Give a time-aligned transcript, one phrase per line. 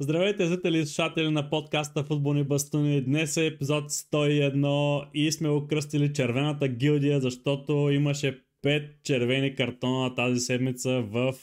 [0.00, 3.00] Здравейте, зрители и слушатели на подкаста Футболни бастуни.
[3.00, 10.40] Днес е епизод 101 и сме окръстили червената гилдия, защото имаше 5 червени картона тази
[10.40, 11.34] седмица в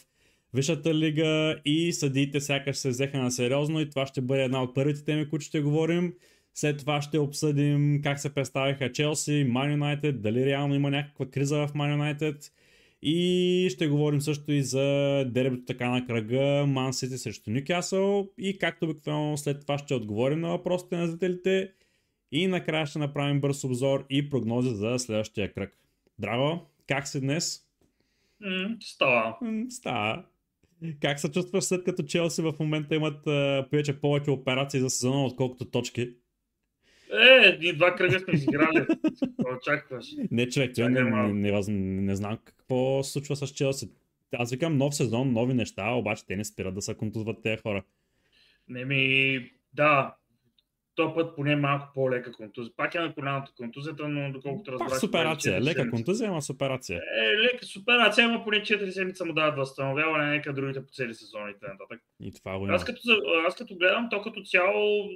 [0.53, 4.75] Висшата лига и съдиите сякаш се взеха на сериозно и това ще бъде една от
[4.75, 6.13] първите теми, които ще говорим.
[6.53, 11.67] След това ще обсъдим как се представиха Челси, Ман Юнайтед, дали реално има някаква криза
[11.67, 12.51] в Ман Юнайтед
[13.05, 18.57] и ще говорим също и за дербито така на кръга Ман Сити срещу Нюкасъл и
[18.57, 21.71] както обикновено след това ще отговорим на въпросите на зрителите
[22.31, 25.77] и накрая ще направим бърз обзор и прогнози за следващия кръг.
[26.19, 27.61] Драго, как си днес?
[28.43, 29.37] Mm, става.
[29.43, 30.25] Mm, става.
[31.01, 35.65] Как се чувстваш след като Челси в момента имат uh, повече операции за сезона, отколкото
[35.65, 36.13] точки?
[37.11, 38.85] Е, ние два кръга сме изиграли.
[39.57, 40.05] очакваш?
[40.31, 43.89] Не, човек, не, не, не, не, не знам какво се случва с Челси.
[44.37, 47.83] Аз викам нов сезон, нови неща, обаче те не спират да се контузват тези хора.
[48.67, 49.39] Не ми,
[49.73, 50.15] да,
[50.95, 52.73] то път поне малко по-лека контузия.
[52.77, 54.89] Пак е на коляната контузията, но доколкото разбрах...
[54.89, 55.61] Пак с операция.
[55.61, 57.01] Лека контузия, ама с операция.
[57.21, 61.13] Е, лека с операция, ама поне 4 седмица му дават възстановяване, нека другите по цели
[61.13, 62.01] сезоните нататък.
[62.19, 62.99] И това го аз като,
[63.47, 65.09] аз като гледам, то като цяло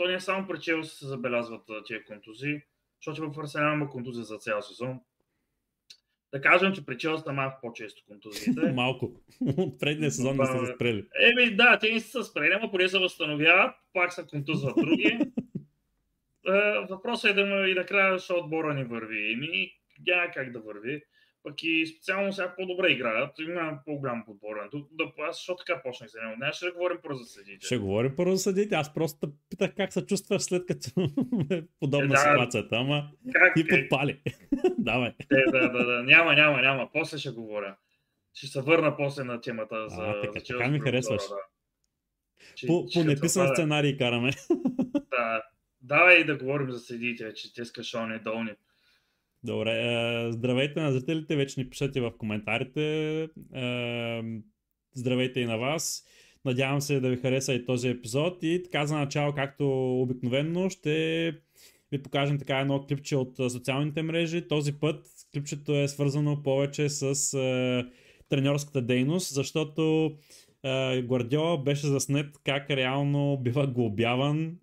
[0.00, 2.60] то не е само при Челси се забелязват тия контузии,
[3.00, 5.00] защото в Арсенал има контузия за цял сезон.
[6.32, 8.60] Да кажем, че при Челси са малко по-често контузиите.
[8.74, 9.12] малко.
[9.56, 11.06] От предния сезон не са се спрели.
[11.22, 15.18] Еми да, те не са спрели, но поне се възстановяват, пак са контузват други.
[16.90, 19.32] Въпросът е да и накрая, защото отбора ни върви.
[19.32, 19.72] Еми,
[20.06, 21.02] няма как да върви
[21.42, 24.68] пък и специално сега по-добре играят, има по-голям подборен.
[24.92, 26.36] Да, аз защо така почнах за него?
[26.38, 27.66] Не, ще говорим про съдите.
[27.66, 28.74] Ще говорим про съдите.
[28.74, 30.90] Аз просто питах как се чувстваш след като
[31.50, 33.66] е подобна е, да, ситуацията, ама как, ти е?
[33.66, 34.20] подпали.
[34.78, 35.08] Давай.
[35.08, 36.02] Е, да, да, да.
[36.02, 36.88] Няма, няма, няма.
[36.92, 37.76] После ще говоря.
[38.34, 41.22] Ще се върна после на темата за, а, така, за така ми харесваш.
[41.28, 41.36] Да.
[42.66, 44.30] По, по неписан сценарий караме.
[45.10, 45.42] да.
[45.82, 48.52] Давай да говорим за съдите, че те скашони долни.
[49.44, 53.22] Добре, е, здравейте на зрителите, вече ни пишете в коментарите.
[53.54, 54.22] Е,
[54.94, 56.04] здравейте и на вас.
[56.44, 58.38] Надявам се да ви хареса и този епизод.
[58.42, 61.32] И така за начало, както обикновено, ще
[61.92, 64.48] ви покажем така едно клипче от социалните мрежи.
[64.48, 67.84] Този път клипчето е свързано повече с е,
[68.28, 70.12] треньорската дейност, защото
[70.64, 74.54] е, Гвардиола беше заснет как реално бива глобяван е,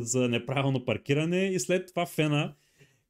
[0.00, 2.54] за неправилно паркиране и след това Фена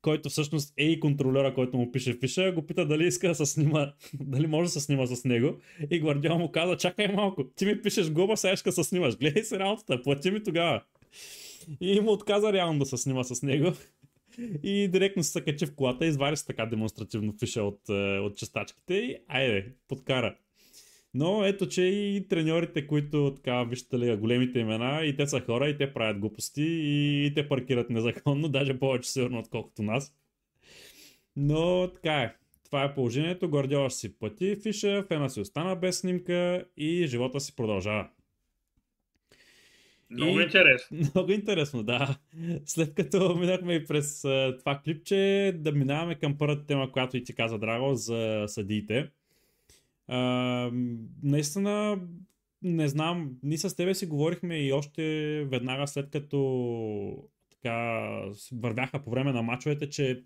[0.03, 3.47] който всъщност е и контролера, който му пише фиша, го пита дали иска да се
[3.47, 5.57] снима, дали може да се снима с него.
[5.91, 9.17] И Гвардиол му каза, чакай малко, ти ми пишеш глоба, сега ще се снимаш.
[9.17, 10.83] Гледай се работата, плати ми тогава.
[11.81, 13.73] И му отказа реално да се снима с него.
[14.63, 18.95] И директно се качи в колата извади се така демонстративно фиша от, е, от частачките
[18.95, 20.37] и айде, подкара.
[21.15, 25.69] Но ето, че и треньорите, които така, вижте ли, големите имена, и те са хора,
[25.69, 30.15] и те правят глупости, и, и те паркират незаконно, даже повече сигурно, отколкото нас.
[31.37, 32.35] Но така е.
[32.65, 33.51] Това е положението.
[33.51, 38.09] Гордиола си плати фиша, Фена си остана без снимка и живота си продължава.
[40.11, 40.43] Много и...
[40.43, 40.99] интересно.
[41.15, 42.17] Много интересно, да.
[42.65, 44.21] След като минахме и през
[44.59, 49.11] това клипче, да минаваме към първата тема, която и ти каза Драго за съдиите.
[51.23, 52.01] Наистина,
[52.63, 55.03] не знам, ние с тебе си говорихме и още
[55.45, 60.23] веднага след като така вървяха по време на мачовете, че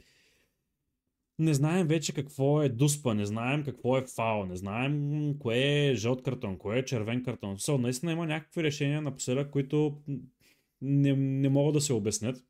[1.38, 5.94] не знаем вече какво е дуспа, не знаем какво е фаул, не знаем кое е
[5.94, 7.56] жълт картон, кое е червен картон.
[7.56, 9.98] Все, наистина има някакви решения напоследък, които
[10.82, 12.44] не, не могат да се обяснят.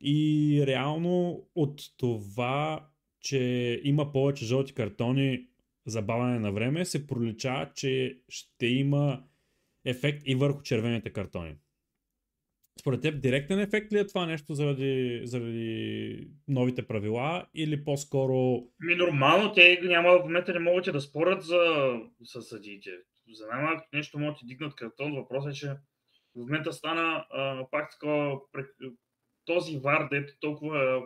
[0.00, 2.88] И реално от това,
[3.20, 5.46] че има повече жълти картони,
[5.86, 9.22] забавяне на време, се пролича, че ще има
[9.84, 11.56] ефект и върху червените картони.
[12.80, 18.62] Според теб директен ефект ли е това нещо заради, заради новите правила или по-скоро...
[18.80, 21.92] Ми нормално, те няма в момента не могат да спорят за
[22.24, 22.90] със съдиите.
[23.32, 25.14] За най-малко нещо могат да дигнат картон.
[25.14, 25.78] Въпросът е, че в
[26.36, 28.40] момента стана а, пак такова
[29.44, 31.02] този вар, дето толкова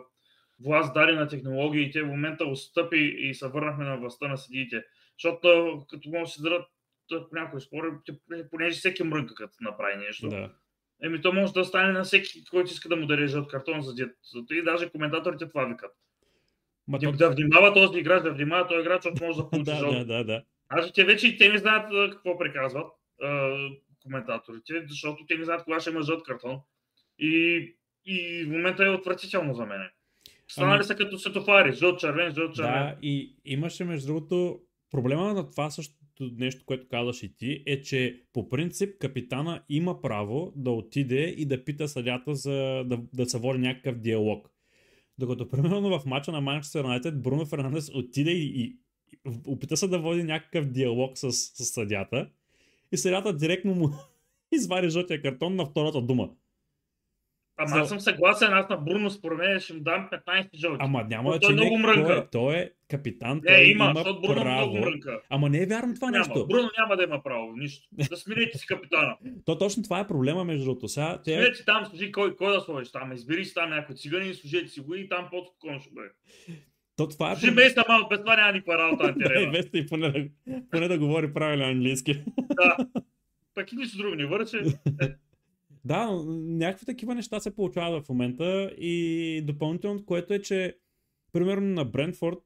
[0.63, 4.83] власт даде на технологиите, в момента отстъпи и се върнахме на властта на съдиите.
[5.19, 6.65] Защото като може да се дадат
[7.09, 7.87] по някои спори,
[8.51, 10.29] понеже всеки мрънка като направи нещо.
[10.29, 10.51] Да.
[11.03, 13.95] Еми то може да стане на всеки, който иска да му даде жълт картон за
[13.95, 14.15] дет.
[14.51, 15.91] И даже коментаторите това викат.
[16.87, 19.91] Ма да, да внимава този играч, да внимава този играч, защото може да получи да.
[19.91, 20.43] Да, да, да.
[20.71, 22.87] Значи те вече и те не знаят какво приказват
[24.03, 26.59] коментаторите, защото те не знаят кога ще има жълт картон.
[27.19, 27.75] И,
[28.05, 29.89] и в момента е отвратително за мен.
[30.51, 30.83] Станали ами...
[30.83, 32.71] са като светофари, жълт, червен, жълт, червен.
[32.71, 34.59] Да, и имаше между другото
[34.91, 39.63] проблема на това също същото нещо, което казваш и ти, е, че по принцип капитана
[39.69, 44.51] има право да отиде и да пита съдята за да, да се води някакъв диалог.
[45.17, 48.77] Докато примерно в мача на Манчестър Юнайтед Бруно Фернандес отиде и, и
[49.47, 52.29] опита се да води някакъв диалог с, с съдята
[52.91, 53.89] и съдята директно му
[54.51, 56.29] извади жълтия картон на втората дума.
[57.57, 57.79] Ама За...
[57.79, 60.77] аз съм съгласен, аз на Бруно според мен ще му дам 15 жълти.
[60.79, 62.07] Ама няма Но че той не, много мрънка.
[62.07, 64.55] той, е, той е капитан, Не, той има, има защото Бруно право.
[64.61, 65.21] много мрънка.
[65.29, 66.17] Ама не е вярно това Няма.
[66.19, 66.47] нещо.
[66.47, 67.87] Бруно няма да има право, нищо.
[68.09, 69.17] Да смените си капитана.
[69.45, 70.87] То точно това е проблема между другото.
[70.87, 73.13] Сега, те, Сменете там, служи кой, кой да сложиш там.
[73.13, 76.09] Избери си там някой циганин, служете си го и там по-спокойно ще бъде.
[76.95, 79.51] то това е Служи места малко, без това няма никаква работа на Да, терена.
[79.51, 80.25] Веста и поне да,
[80.71, 82.23] поне да говори правилен английски.
[82.37, 82.77] Да.
[83.55, 84.57] Пък и нищо друго не върче.
[85.85, 90.77] Да, някакви такива неща се получават в момента и допълнителното, което е, че
[91.33, 92.39] примерно на Брентфорд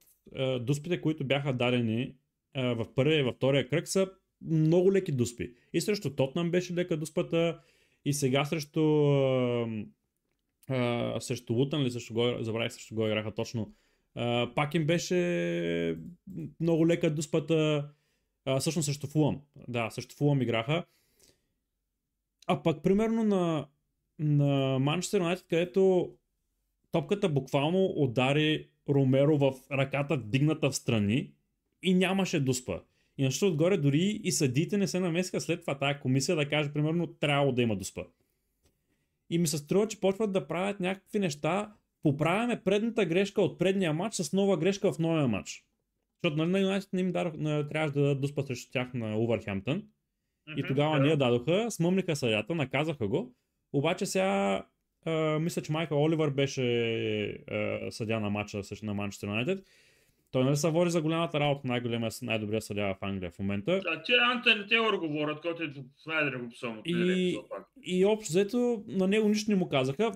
[0.61, 2.15] дуспите, които бяха дадени
[2.55, 4.07] в първия и във втория кръг са
[4.41, 5.53] много леки дуспи.
[5.73, 7.59] И срещу Тотнам беше лека дуспата
[8.05, 8.81] и сега срещу
[10.69, 13.73] е, срещу Лутън или срещу го, забравих срещу го играха точно.
[14.17, 15.97] Е, пак им беше
[16.59, 17.89] много лека дуспата.
[18.45, 19.41] А, всъщност срещу Фулъм.
[19.67, 20.85] Да, срещу Фулъм играха.
[22.51, 23.67] А пък, примерно на,
[24.19, 26.11] на Манчестър Юнайтед, където
[26.91, 31.31] топката буквално удари Ромеро в ръката, дигната в страни
[31.83, 32.79] и нямаше дуспа.
[33.17, 36.73] И нещо отгоре дори и съдите не се намесиха след това тая комисия да каже,
[36.73, 38.03] примерно, трябвало да има дуспа.
[39.29, 41.73] И ми се струва, че почват да правят някакви неща.
[42.03, 45.65] Поправяме предната грешка от предния матч с нова грешка в новия матч.
[46.23, 49.83] Защото нали, на Юнайтед не им на, трябваше да дадат дуспа срещу тях на Увърхемптън.
[50.57, 51.03] И тогава да.
[51.03, 53.33] ние дадоха, смъмниха съдята, наказаха го.
[53.73, 54.63] Обаче сега
[55.05, 56.63] а, мисля, че Майкъл Оливър беше
[57.51, 59.63] а, съдя на матча срещу на Манчестър Юнайтед.
[60.31, 63.71] Той нали се води за голямата работа, най-големия, най-добрия съдя в Англия в момента.
[63.71, 65.73] Да, те Антони Тейлор говорят, който е
[66.49, 67.39] писам от И-.
[67.83, 70.11] И общо взето на него нищо не му казаха,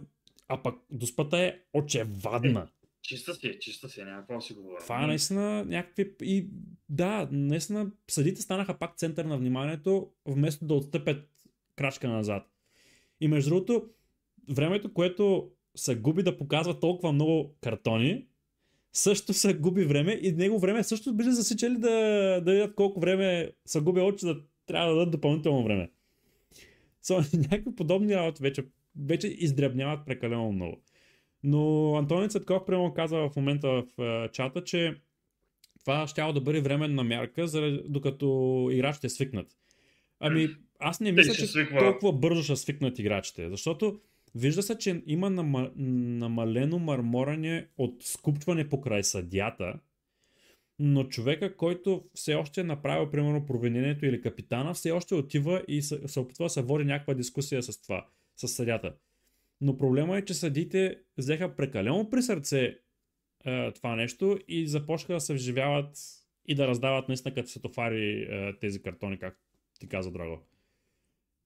[0.47, 2.67] а пък доспата е очевадна.
[3.03, 4.79] Чиста си, е, чиста си, няма какво да си говоря.
[4.81, 6.15] Това е наистина някакви...
[6.21, 6.47] И
[6.89, 11.29] да, наистина съдите станаха пак център на вниманието, вместо да отстъпят
[11.75, 12.43] крачка назад.
[13.21, 13.89] И между другото,
[14.49, 18.27] времето, което се губи да показва толкова много картони,
[18.93, 21.89] също се губи време и него време също биха засичали да,
[22.45, 25.91] да видят колко време са губи очи, да трябва да дадат допълнително време.
[27.03, 28.65] So, някакви подобни работи вече,
[29.05, 30.81] вече издребняват прекалено много.
[31.43, 34.95] Но Антони Цетков прямо каза в момента в е, чата, че
[35.79, 39.47] това ще да бъде временна мярка, заради, докато играчите свикнат.
[40.19, 40.49] Ами,
[40.79, 41.79] аз не мисля, че свиква.
[41.79, 43.99] толкова бързо ще свикнат играчите, защото
[44.35, 49.73] вижда се, че има нама, намалено мърморене от скупчване покрай съдята,
[50.79, 55.81] но човека, който все още е направил, примерно, провинението или капитана, все още отива и
[55.81, 58.05] се, се опитва да се води някаква дискусия с това,
[58.35, 58.93] с съдята.
[59.63, 62.77] Но проблема е, че съдите взеха прекалено при сърце
[63.45, 65.97] е, това нещо и започнаха да се вживяват
[66.45, 69.39] и да раздават наистина като светофари е, тези картони, както
[69.79, 70.39] ти каза, Драго.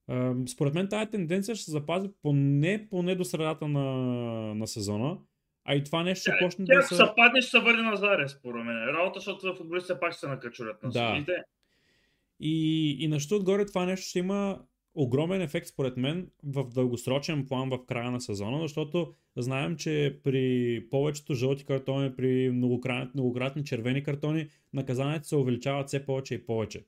[0.10, 3.84] Е, според мен тази тенденция ще се запази поне, поне до средата на,
[4.56, 5.18] на сезона,
[5.66, 6.96] а и това нещо ще почне Тя да ако се...
[6.96, 8.75] се падне, ще се върне на заре, според мен.
[8.75, 11.25] Работа, защото футболистите пак ще се накачурят на Да.
[12.40, 14.60] И, и нещо отгоре това нещо ще има
[14.97, 20.83] огромен ефект според мен в дългосрочен план в края на сезона, защото знаем, че при
[20.89, 26.85] повечето жълти картони, при многократни, многократни червени картони, наказанията се увеличават все повече и повече.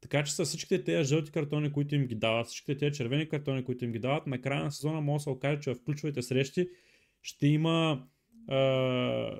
[0.00, 3.64] Така че с всичките тези жълти картони, които им ги дават, всичките тези червени картони,
[3.64, 6.22] които им ги дават, на края на сезона може да се окаже, че в ключовите
[6.22, 6.68] срещи
[7.22, 8.06] ще има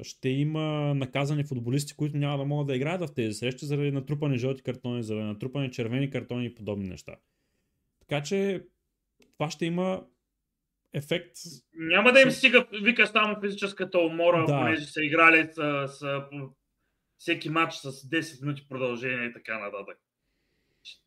[0.02, 4.38] ще има наказани футболисти, които няма да могат да играят в тези срещи заради натрупани
[4.38, 7.16] жълти картони, заради натрупани червени картони и подобни неща.
[8.08, 8.64] Така че
[9.38, 10.04] това ще има
[10.94, 11.36] ефект.
[11.74, 14.58] Няма да им стига, вика, само физическата умора, Да.
[14.58, 16.22] понеже са играли с, с,
[17.18, 19.98] всеки матч с 10 минути продължение и така нататък.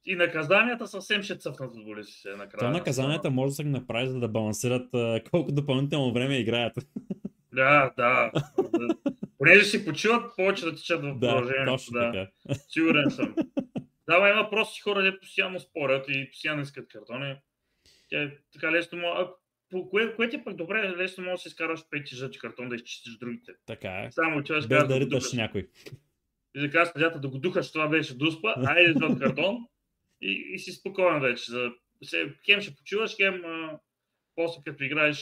[0.06, 2.58] И наказанията съвсем ще цъфнат футболистите накрая.
[2.58, 4.88] Това на наказанията може да се ги направи, за да балансират
[5.32, 6.74] колко допълнително време играят.
[7.53, 8.32] Да, да.
[9.38, 11.72] Понеже си почиват, повече да тичат в да, продължението.
[11.72, 12.60] точно Да, така.
[12.70, 13.36] сигурен съм.
[14.10, 17.36] Да, ма има прости хора, де постоянно спорят и постоянно искат картони.
[18.10, 19.22] Тя е така лесно може...
[19.22, 19.34] А,
[19.70, 22.70] по кое, кое ти е пък добре, лесно може да си изкараш пети жълти картон,
[22.70, 23.51] да изчистиш другите.
[23.66, 24.12] Така е.
[24.12, 25.68] Само отиваш Без казваш да риташ някой.
[26.56, 29.58] И да кажеш съдята да го духаш, това беше дуспа, айде жълт картон
[30.22, 31.51] и, и си спокоен вече.
[31.51, 31.72] За,
[32.04, 33.80] се, хем ще почиваш, хем а,
[34.36, 35.18] после като играеш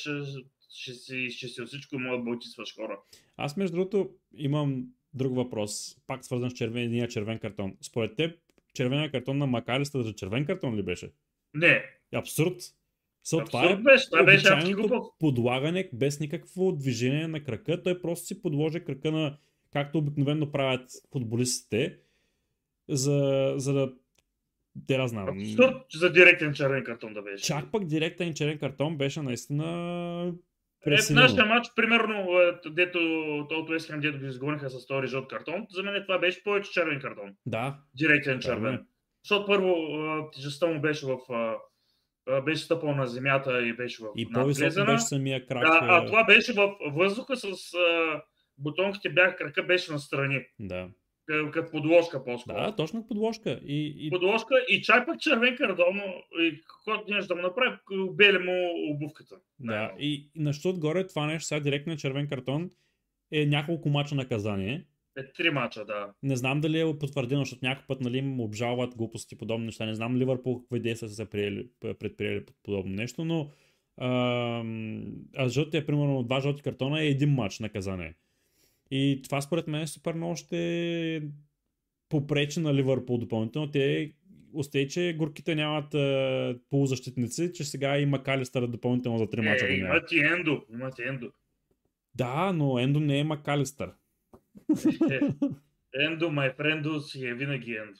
[0.70, 3.00] ще си, ще си всичко и може да бълчисваш хора.
[3.38, 7.78] Аз между другото имам друг въпрос, пак свързан с червения червен картон.
[7.82, 8.40] Според теб,
[8.78, 11.12] червения картон на Макалистър за червен картон ли беше?
[11.54, 11.84] Не.
[12.14, 12.60] Абсурд.
[13.26, 14.76] So, Абсурд това е беше, това беше
[15.20, 17.84] подлагане без никакво движение на крака.
[17.84, 19.38] Той просто си подложи крака на,
[19.74, 21.98] както обикновено правят футболистите,
[22.90, 23.94] за, за да...
[24.88, 25.40] Те да знам.
[25.40, 27.44] Абсурд за директен червен картон да беше.
[27.44, 30.34] Чак пък директен черен картон беше наистина
[30.88, 33.00] Е, в нашия матч, примерно, е, дето
[33.52, 36.72] от Уест Хем, дето ги изгониха с втори жълт картон, за мен това беше повече
[36.72, 37.34] червен картон.
[37.46, 38.40] Да, Директен е.
[38.40, 38.86] червен.
[39.24, 39.76] Защото първо
[40.34, 41.18] тежестта му беше в...
[42.46, 45.64] беше стъпал на земята и беше в и по-високо беше самия крак.
[45.64, 48.22] Да, а е, това беше в въздуха с а,
[48.58, 50.46] бутонките бяха, крака беше настрани.
[50.60, 50.88] Да.
[51.52, 52.56] Като подложка по-скоро.
[52.56, 53.60] да, точно подложка.
[53.66, 56.02] И, и Подложка и чай пък червен картон,
[56.40, 57.78] и каквото нещо да му направи,
[58.14, 59.36] бели му обувката.
[59.60, 62.72] Да, и, и на отгоре това нещо, сега директният червен картон
[63.32, 64.86] е няколко мача наказание.
[65.18, 66.14] Е, три мача, да.
[66.24, 69.86] Не знам дали е потвърдено, защото някой път нали, им обжалват глупости и подобни неща.
[69.86, 71.70] Не знам Ливърпул какви действия са се приели,
[72.00, 73.50] предприели под подобно нещо, но
[74.02, 75.04] ам,
[75.36, 78.16] а жълтия, примерно, два жълти картона е един матч наказание.
[78.92, 81.22] И това според мен супер много ще
[82.10, 83.72] попречи на Ливърпул допълнително.
[83.72, 84.14] Те
[84.54, 89.74] усте, че горките нямат а, полузащитници, че сега има Калистър допълнително за три мача Е,
[89.74, 90.66] имат и Ендо.
[90.74, 91.32] Имат и Ендо.
[92.16, 93.92] Да, но Ендо не е Макалистър.
[95.12, 95.20] Е,
[95.94, 98.00] Ендо, май френдо си е винаги Ендо.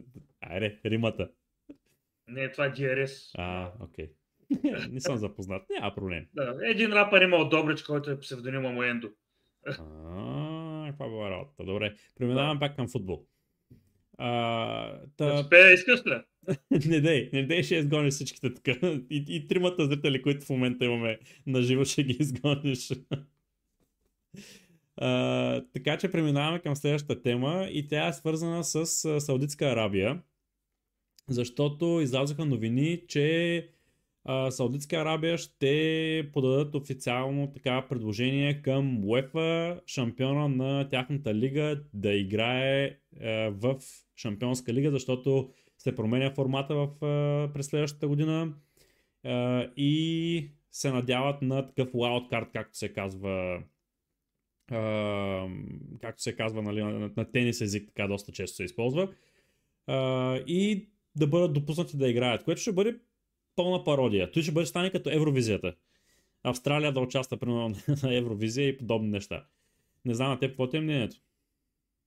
[0.40, 1.30] Айде, римата.
[2.28, 3.30] Не, това е DRS.
[3.34, 4.10] А, окей.
[4.90, 5.62] Не съм запознат.
[5.70, 6.26] Няма проблем.
[6.34, 9.10] Да, един рапър има от Добрич, който е псевдонима му Ендо.
[9.66, 11.64] А, каква била работа.
[11.64, 13.26] Добре, преминавам пак към футбол.
[14.18, 16.20] А, та, спее, искаш ли?
[16.88, 18.86] не дей, не дей ще изгониш всичките така.
[19.10, 22.92] И, и тримата зрители, които в момента имаме на живо, ще ги изгониш.
[24.98, 28.86] А, така че преминаваме към следващата тема и тя е свързана с
[29.20, 30.22] Саудитска Арабия,
[31.28, 33.68] защото излязоха новини, че
[34.50, 42.98] Саудитска Арабия ще подадат официално така предложение към УЕФА, шампиона на тяхната лига, да играе
[43.50, 43.76] в
[44.16, 48.54] шампионска лига, защото се променя формата в, а, през следващата година.
[49.76, 53.62] И се надяват на такъв wildcard, както се казва
[56.00, 59.08] както се казва нали, на, на тенис език, така доста често се използва,
[60.46, 62.98] и да бъдат допуснати да играят, което ще бъде
[63.56, 64.30] пълна пародия.
[64.30, 65.74] Той ще бъде стане като Евровизията.
[66.42, 69.44] Австралия да участва примерно на Евровизия и подобни неща.
[70.04, 71.16] Не знам на теб какво ти е мнението.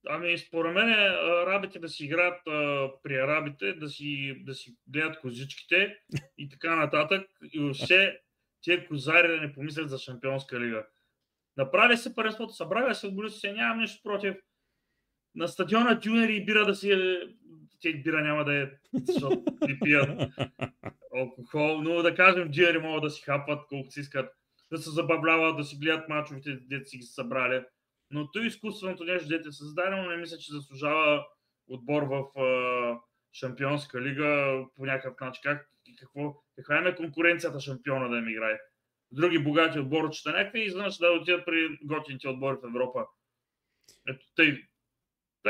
[0.07, 5.19] Ами, според мен, арабите да си играят а, при арабите, да си, да си гледат
[5.19, 5.95] козичките
[6.37, 7.27] и така нататък.
[7.53, 8.19] И въобще,
[8.61, 10.85] тия козари да не помислят за шампионска лига.
[11.57, 14.35] Направи се първенството, събраха се футболисти, нямам нищо против.
[15.35, 16.91] На стадиона тюнери и бира да си...
[16.91, 17.21] е-
[17.81, 20.09] Те бира няма да е, защото не пият
[21.15, 24.29] алкохол, но да кажем, джиери могат да си хапват колкото си искат,
[24.71, 27.63] да се забавляват, да си гледат мачовете, дете си ги събрали.
[28.11, 31.25] Но то изкуственото нещо, дете е създадено, не мисля, че заслужава
[31.67, 32.23] отбор в
[33.33, 35.41] Шампионска лига по някакъв начин.
[35.43, 35.69] Как,
[35.99, 38.59] какво, каква е на конкуренцията шампиона да им играе?
[39.11, 43.05] Други богати отборчета някакви изведнъж да отидат при готините отбори в Европа.
[44.07, 44.63] Ето тъй.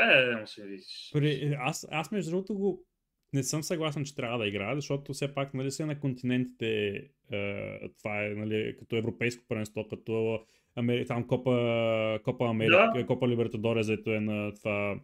[0.06, 1.10] Бе, се видиш.
[1.12, 2.84] При, аз, аз между другото го
[3.32, 6.92] не съм съгласен, че трябва да играе, защото все пак нали, са на континентите
[7.32, 10.40] е, това е нали, като европейско първенство, като
[10.76, 11.06] Амери...
[11.06, 13.06] там Копа, Копа Америка, Да.
[13.06, 15.00] Копа Либертадорес, ето е на това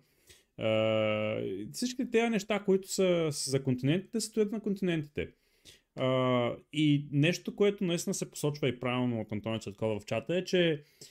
[0.59, 5.29] е, всички тези неща, които са, са за континентите, стоят на континентите.
[5.99, 10.45] Uh, и нещо, което наистина се посочва и правилно от Антония Цветкова в чата е,
[10.45, 11.07] че uh,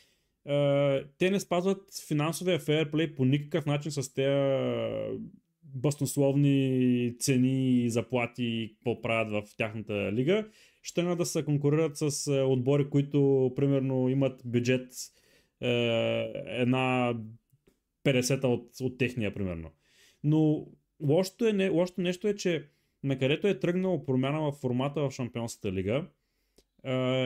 [1.18, 5.20] те не спазват финансовия фейерплей по никакъв начин с тези
[5.64, 10.48] баснословни цени и заплати, какво правят в тяхната лига.
[10.82, 14.88] Ще трябва да се конкурират с отбори, които примерно имат бюджет
[15.62, 15.70] е,
[16.48, 17.16] една
[18.04, 19.72] 50 от, от техния, примерно.
[20.24, 20.68] Но
[21.02, 22.68] лошото, е, не, лошото нещо е, че
[23.04, 26.06] на където е тръгнала промяна в формата в Шампионската лига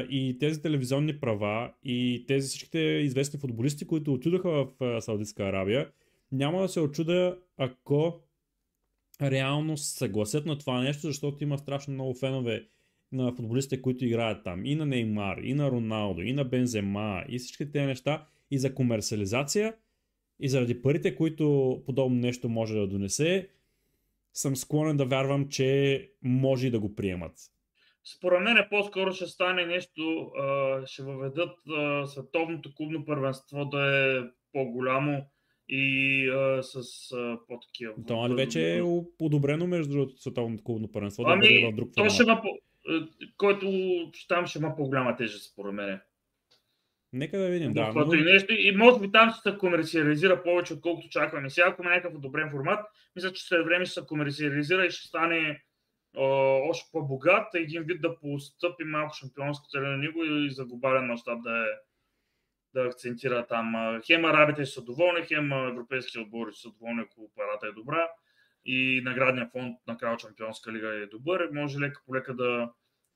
[0.09, 5.91] и тези телевизионни права и тези всичките известни футболисти, които отидоха в а, Саудитска Арабия,
[6.31, 8.21] няма да се очуда ако
[9.21, 12.67] реално се съгласят на това нещо, защото има страшно много фенове
[13.11, 14.65] на футболистите, които играят там.
[14.65, 18.25] И на Неймар, и на Роналдо, и на Бензема, и всички тези неща.
[18.51, 19.75] И за комерциализация,
[20.39, 23.49] и заради парите, които подобно нещо може да донесе,
[24.33, 27.33] съм склонен да вярвам, че може и да го приемат.
[28.17, 30.31] Според мен по-скоро ще стане нещо,
[30.85, 31.57] ще въведат
[32.05, 34.21] световното клубно първенство да е
[34.53, 35.25] по-голямо
[35.69, 36.77] и а, с
[37.11, 37.93] а, по-такива.
[38.07, 38.81] То нали вече е
[39.21, 42.13] одобрено между другото световното клубно първенство ами, да бъде в друг то формат.
[42.13, 42.57] ще има, по-
[42.89, 43.67] а, който
[44.27, 45.99] там ще има по-голяма тежест, според мен.
[47.13, 47.91] Нека да видим, да.
[47.95, 48.13] Но...
[48.13, 51.49] и, нещо, и може би там ще се комерциализира повече, отколкото очакваме.
[51.49, 52.79] Сега, ако има някакъв одобрен формат,
[53.15, 55.63] мисля, че след време ще се комерциализира и ще стане
[56.21, 61.57] още по-богат, един вид да постъпи малко шампионската на него и за глобален мащаб да
[61.57, 61.89] е
[62.73, 63.99] да акцентира там.
[64.05, 68.07] Хем арабите са доволни, хем а, европейските отбори са доволни, ако парата е добра
[68.65, 71.49] и наградния фонд на Крал Шампионска лига е добър.
[71.53, 72.71] Може лека по лека да,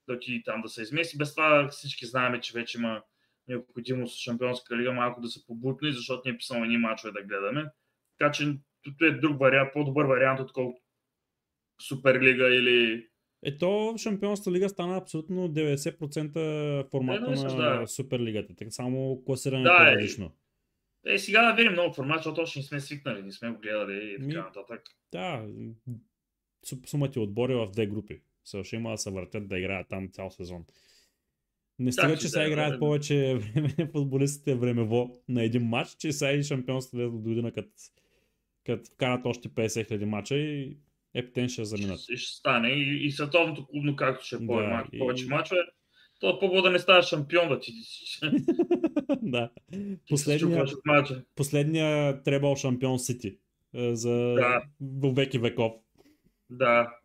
[0.07, 1.17] да отиде там да се измеси.
[1.17, 3.03] Без това всички знаем, че вече има
[3.47, 7.65] необходимост Шампионска лига малко да се побутне, защото ние писаме ни мачове да гледаме.
[8.17, 10.82] Така че това е друг вариант, по-добър вариант, отколкото
[11.81, 13.07] Суперлига или
[13.45, 17.87] Ето, Шампионската лига стана абсолютно 90% формата Е, но също, на да.
[17.87, 18.55] Суперлигата.
[18.55, 19.95] Така само класирането Да, е е.
[19.95, 20.31] различно.
[21.05, 24.13] Е, сега да видим много формат, защото още не сме свикнали, не сме го гледали
[24.13, 24.81] и Ми- така нататък.
[25.11, 25.45] Да,
[26.65, 28.21] су- сумати отбори в две групи.
[28.63, 30.65] Ще има да се въртят да играят там цял сезон.
[31.79, 32.79] Не стига, че сега да, играят да.
[32.79, 37.69] повече време футболистите времево на един матч, че сега и шампионството до година, като
[38.85, 40.77] вкарат още 50 хиляди мача и
[41.13, 41.99] ептен ще заминат.
[41.99, 45.61] Ще, ще стане и, и световното клубно, както ще е Да, и- повече мачове,
[46.19, 47.71] то по да не ставаш шампион, да ти,
[49.21, 49.49] да.
[50.09, 50.65] Последния,
[51.35, 53.37] последния требал шампион Сити
[53.75, 54.61] е, за Да.
[55.13, 55.71] веки веков.
[56.49, 56.97] Да.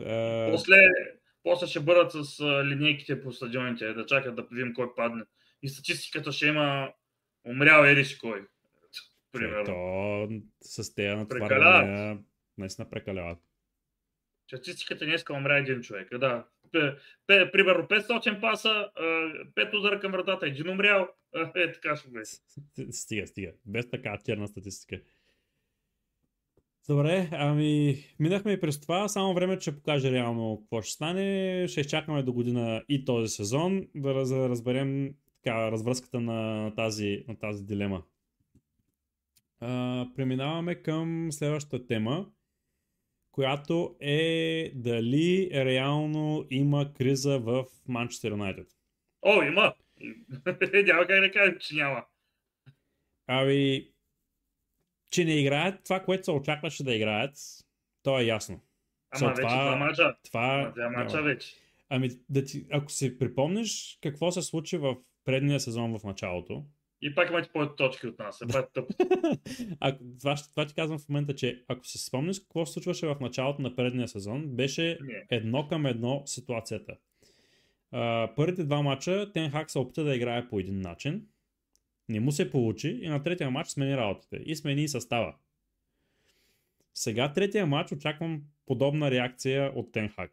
[0.00, 0.76] Е, После,
[1.42, 5.22] после ще бъдат с линейките по стадионите, да чакат да видим кой падне.
[5.62, 6.92] И статистиката ще има
[7.44, 8.46] умрял си кой.
[9.32, 9.64] Примерно.
[9.64, 10.28] то
[10.60, 12.18] с тези натварвания
[12.58, 13.38] наистина прекаляват.
[14.46, 16.18] Статистиката не иска умря един човек.
[16.18, 16.44] Да.
[17.26, 21.08] Примерно 500 паса, 5 удара към вратата, един умрял.
[21.54, 22.24] Е, така ще бъде.
[22.92, 23.52] Стига, стига.
[23.66, 25.00] Без така черна статистика.
[26.88, 29.08] Добре, ами минахме и през това.
[29.08, 31.68] Само време, че покаже реално какво ще стане.
[31.68, 37.38] Ще изчакаме до година и този сезон, раз- да разберем така, развръзката на тази, на
[37.38, 38.02] тази дилема.
[39.60, 42.26] А, преминаваме към следващата тема,
[43.36, 48.68] която е дали реално има криза в Манчестър Юнайтед.
[49.22, 49.74] О, има!
[50.86, 52.04] Няма как да кажем, че няма.
[53.26, 53.88] Ами,
[55.10, 57.36] че не играят това, което се очакваше да играят,
[58.02, 58.60] то е ясно.
[59.10, 60.16] Ама вече това- два мача.
[60.24, 61.54] Това два мача вече.
[61.88, 66.64] Ами, да ти, ако си припомниш какво се случи в предния сезон в началото,
[67.02, 68.42] И пак имате повече точки от нас.
[68.42, 68.90] Е, пак тъп.
[69.80, 73.16] а, това, това ти казвам в момента, че ако си спомниш какво се случваше в
[73.20, 75.26] началото на предния сезон, беше Не.
[75.30, 76.96] едно към едно ситуацията.
[77.90, 81.26] А, първите два мача Тенхак се опита да играе по един начин,
[82.08, 85.34] не му се получи и на третия матч смени работите и смени и състава.
[86.94, 90.30] Сега третия матч очаквам подобна реакция от Тенхак.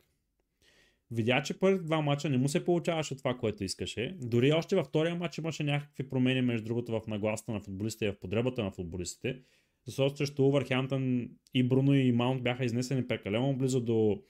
[1.13, 4.17] Видя, че първите два мача не му се получаваше това, което искаше.
[4.21, 8.11] Дори още във втория матч имаше някакви промени, между другото, в нагласата на футболистите и
[8.11, 9.39] в подребата на футболистите.
[9.85, 14.21] Защото срещу Увърхемптън и Бруно и Маунт бяха изнесени прекалено близо до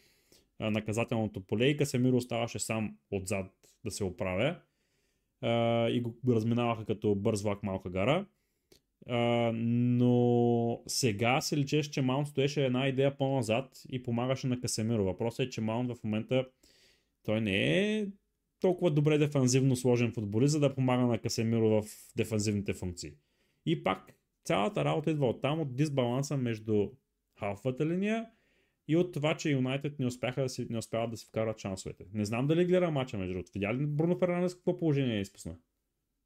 [0.60, 3.52] наказателното поле и Касемиро оставаше сам отзад
[3.86, 4.56] да се оправя.
[5.90, 8.26] И го разминаваха като бърз влак малка гара.
[9.54, 15.04] Но сега се личеше, че Маунт стоеше една идея по-назад и помагаше на Касемиро.
[15.04, 16.46] Въпросът е, че Маунт в момента
[17.24, 18.08] той не е
[18.60, 23.14] толкова добре дефанзивно сложен футболист, за да помага на Касемиро в дефанзивните функции.
[23.66, 24.14] И пак
[24.46, 26.90] цялата работа идва от там, от дисбаланса между
[27.40, 28.26] халфовата линия
[28.88, 32.06] и от това, че Юнайтед не, успяха да си, не успяват да си вкарат шансовете.
[32.14, 33.52] Не знам дали гледа мача между другото.
[33.54, 35.56] Видя ли Бруно Фернандес какво положение е изпусна?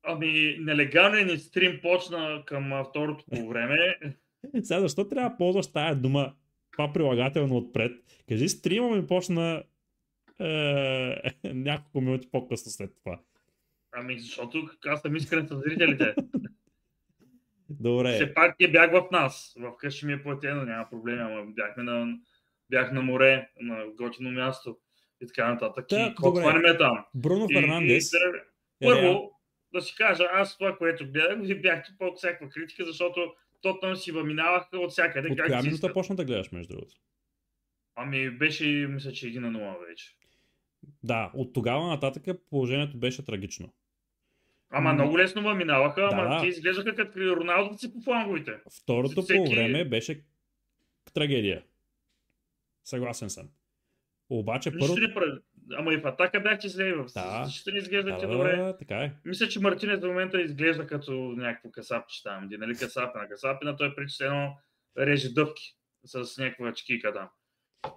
[0.03, 3.97] Ами, нелегален ни стрим почна към второто по време.
[4.63, 6.33] Сега защо трябва да ползваш тая дума
[6.71, 7.91] това прилагателно отпред?
[8.29, 9.63] Кажи стрима ми почна е,
[11.43, 13.19] няколко минути по-късно след това.
[13.91, 16.15] Ами, защото аз съм искрен с зрителите.
[17.69, 18.13] Добре.
[18.13, 19.55] Все пак е бях в нас.
[19.59, 22.17] В къщи ми е платено, няма проблеми, ама бяхме на,
[22.69, 24.77] бях на море, на готино място
[25.21, 25.85] и така нататък.
[25.87, 27.05] Та, и хванеме там?
[27.15, 28.13] Бруно И- Фернандес.
[28.13, 29.31] И, е реал- първо,
[29.73, 34.11] да си кажа, аз това, което гледах, ви бяхте под всякаква критика, защото Тотнам си
[34.11, 35.29] въминаваха от всякъде.
[35.31, 36.95] От коя минута почна да гледаш, между другото?
[37.95, 40.17] Ами беше, мисля, че 1 на 0 вече.
[41.03, 43.73] Да, от тогава нататък положението беше трагично.
[44.69, 46.41] Ама много лесно въминаваха, Да, ама да.
[46.41, 48.51] те изглеждаха като Роналдо си по фланговите.
[48.81, 50.21] Второто Всеки- по време беше
[51.13, 51.63] трагедия.
[52.83, 53.49] Съгласен съм.
[54.29, 54.95] Обаче първо...
[55.77, 57.41] ама и в атака бяхте зле, в Да.
[57.45, 58.55] защита не изглеждате Да, добре.
[58.57, 59.13] да, така е.
[59.25, 63.27] Мисля, че Мартинес до момента изглежда като някакво касапче там, нали касапина.
[63.29, 64.57] Касапина той прича едно
[64.97, 67.29] реже дъвки с някаква чекика там.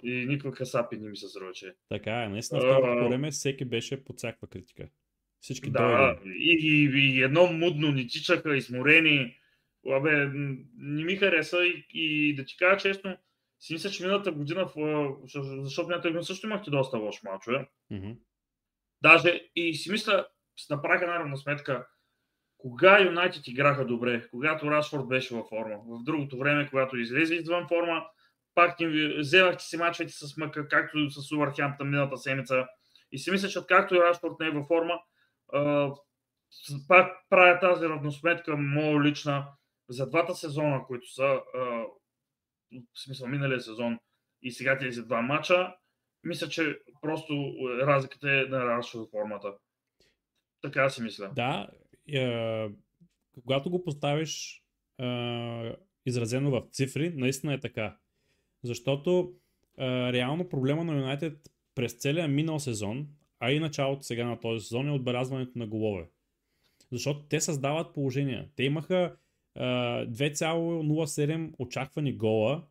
[0.02, 1.74] И никаква касапи не ми се че.
[1.88, 2.28] Така е.
[2.28, 4.88] Наистина в това време всеки беше под всякаква критика.
[5.40, 9.36] Всички Да, и, и, и едно мудно ни тичаха, изморени.
[9.90, 10.30] Абе,
[10.76, 13.16] не ми хареса и, и да ти кажа честно,
[13.60, 15.16] си мисля, че миналата година, в,
[15.62, 17.68] защото миналата година също имахте доста лоши мачове.
[19.02, 21.86] Даже и си мисля, с направиха една равносметка,
[22.58, 25.76] кога Юнайтед играха добре, когато Рашфорд беше във форма.
[25.86, 28.06] В другото време, когато излезе извън форма,
[28.54, 32.66] пак им ви- вземахте си мачовете с Мъка, както с Увърхемптън миналата седмица.
[33.12, 35.00] И си мисля, че откакто и Рашфорд не е във форма,
[35.52, 35.92] а,
[36.88, 39.46] пак правя тази равносметка, моя лична,
[39.88, 41.84] за двата сезона, които са, а,
[42.72, 43.98] в смисъл миналия сезон
[44.42, 45.74] и сега тези два мача,
[46.24, 49.54] мисля, че просто е, разликата е на Рашфорд формата.
[50.62, 51.32] Така си мисля.
[51.34, 51.68] Да,
[52.12, 52.68] е,
[53.44, 54.62] когато го поставиш
[55.00, 57.96] е, изразено в цифри, наистина е така.
[58.62, 59.32] Защото
[59.78, 63.06] е, реално проблема на Юнайтед през целия минал сезон,
[63.40, 66.08] а и началото сега на този сезон е отбелязването на голове.
[66.92, 68.48] Защото те създават положения.
[68.56, 69.16] Те имаха
[69.56, 72.64] е, 2,07 очаквани гола,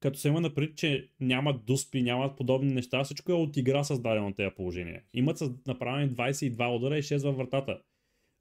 [0.00, 4.26] като се има напред, че нямат дуспи, нямат подобни неща, всичко е от игра създадено
[4.26, 5.02] на тези положения.
[5.14, 7.80] Имат направени 22 удара и 6 във вратата,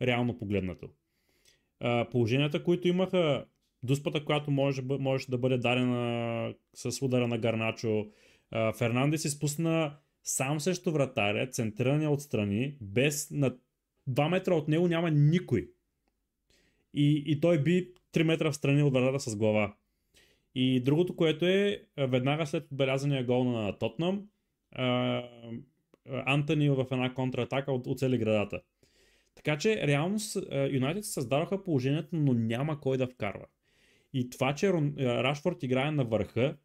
[0.01, 0.89] реално погледнато.
[1.79, 3.45] А, положенията, които имаха,
[3.83, 8.07] дуспата, която може, можеше да бъде дадена с удара на Гарначо,
[8.77, 13.55] Фернандес изпусна сам срещу вратаря, центриране отстрани, без на
[14.09, 15.69] 2 метра от него няма никой.
[16.93, 19.75] И, и той би 3 метра в страни от вратата с глава.
[20.55, 24.27] И другото, което е, веднага след отбелязания гол на Тотнам,
[26.09, 28.61] Антони в една контратака от, оцели градата.
[29.35, 30.17] Така че, реално
[30.71, 33.45] Юнайтед създадоха положението, но няма кой да вкарва.
[34.13, 34.73] И това, че а,
[35.23, 36.57] Рашфорд играе на върха,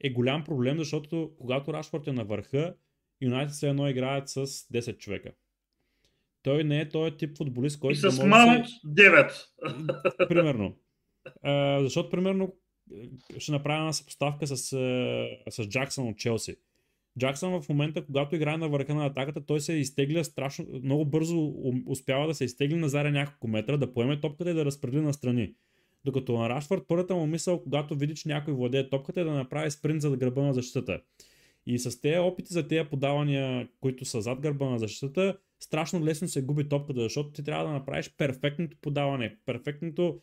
[0.00, 2.74] е голям проблем, защото когато Рашфорд е на върха,
[3.20, 5.32] Юнайтед все едно играят с 10 човека.
[6.42, 10.28] Той не е този тип футболист, И който да с да Маунт се- 9.
[10.28, 10.76] примерно.
[11.42, 12.56] А, защото, примерно,
[13.38, 14.56] ще направя една съпоставка с,
[15.50, 16.56] с Джаксън от Челси.
[17.18, 21.52] Джаксън в момента, когато играе на върха на атаката, той се изтегля страшно, много бързо
[21.86, 25.54] успява да се изтегли назаре няколко метра, да поеме топката и да разпредели настрани.
[26.04, 29.70] Докато на Рашфорд първата му мисъл, когато види, че някой владее топката, е да направи
[29.70, 31.00] спринт за гърба на защитата.
[31.66, 36.28] И с тези опити за тези подавания, които са зад гърба на защитата, страшно лесно
[36.28, 40.20] се губи топката, защото ти трябва да направиш перфектното подаване, перфектното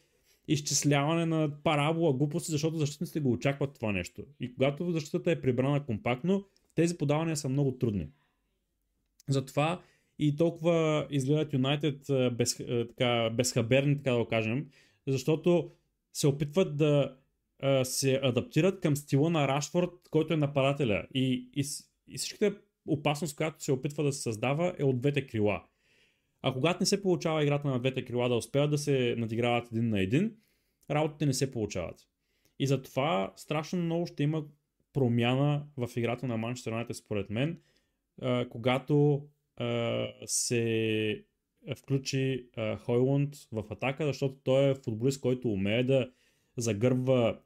[0.47, 4.23] изчисляване на парабола, глупости, защото защитниците го очакват това нещо.
[4.39, 8.07] И когато защитата е прибрана компактно, тези подавания са много трудни.
[9.29, 9.81] Затова
[10.19, 12.07] и толкова изгледат Юнайтед
[13.35, 14.65] безхаберни, така да го кажем,
[15.08, 15.72] защото
[16.13, 17.18] се опитват да
[17.60, 21.08] а, се адаптират към стила на Рашфорд, който е нападателя.
[21.13, 21.65] И, и,
[22.08, 25.63] и всичката опасност, която се опитва да се създава, е от двете крила.
[26.41, 29.89] А когато не се получава играта на двете крила да успеят да се надиграват един
[29.89, 30.36] на един,
[30.91, 31.96] работите не се получават.
[32.60, 34.44] И затова страшно много ще има
[34.94, 37.60] промяна в играта на Манчестър Юнайтед според мен,
[38.50, 39.28] когато
[40.26, 41.24] се
[41.78, 42.78] включи а,
[43.51, 46.10] в атака, защото той е футболист, който умее да
[46.58, 47.39] загърбва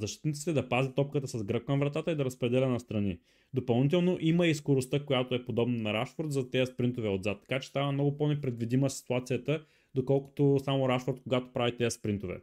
[0.00, 3.18] защитниците, да пази топката с гръб към вратата и да разпределя на страни.
[3.54, 7.40] Допълнително има и скоростта, която е подобна на Рашфорд за тези спринтове отзад.
[7.40, 9.64] Така че става много по-непредвидима ситуацията,
[9.94, 12.40] доколкото само Рашфорд, когато прави тези спринтове.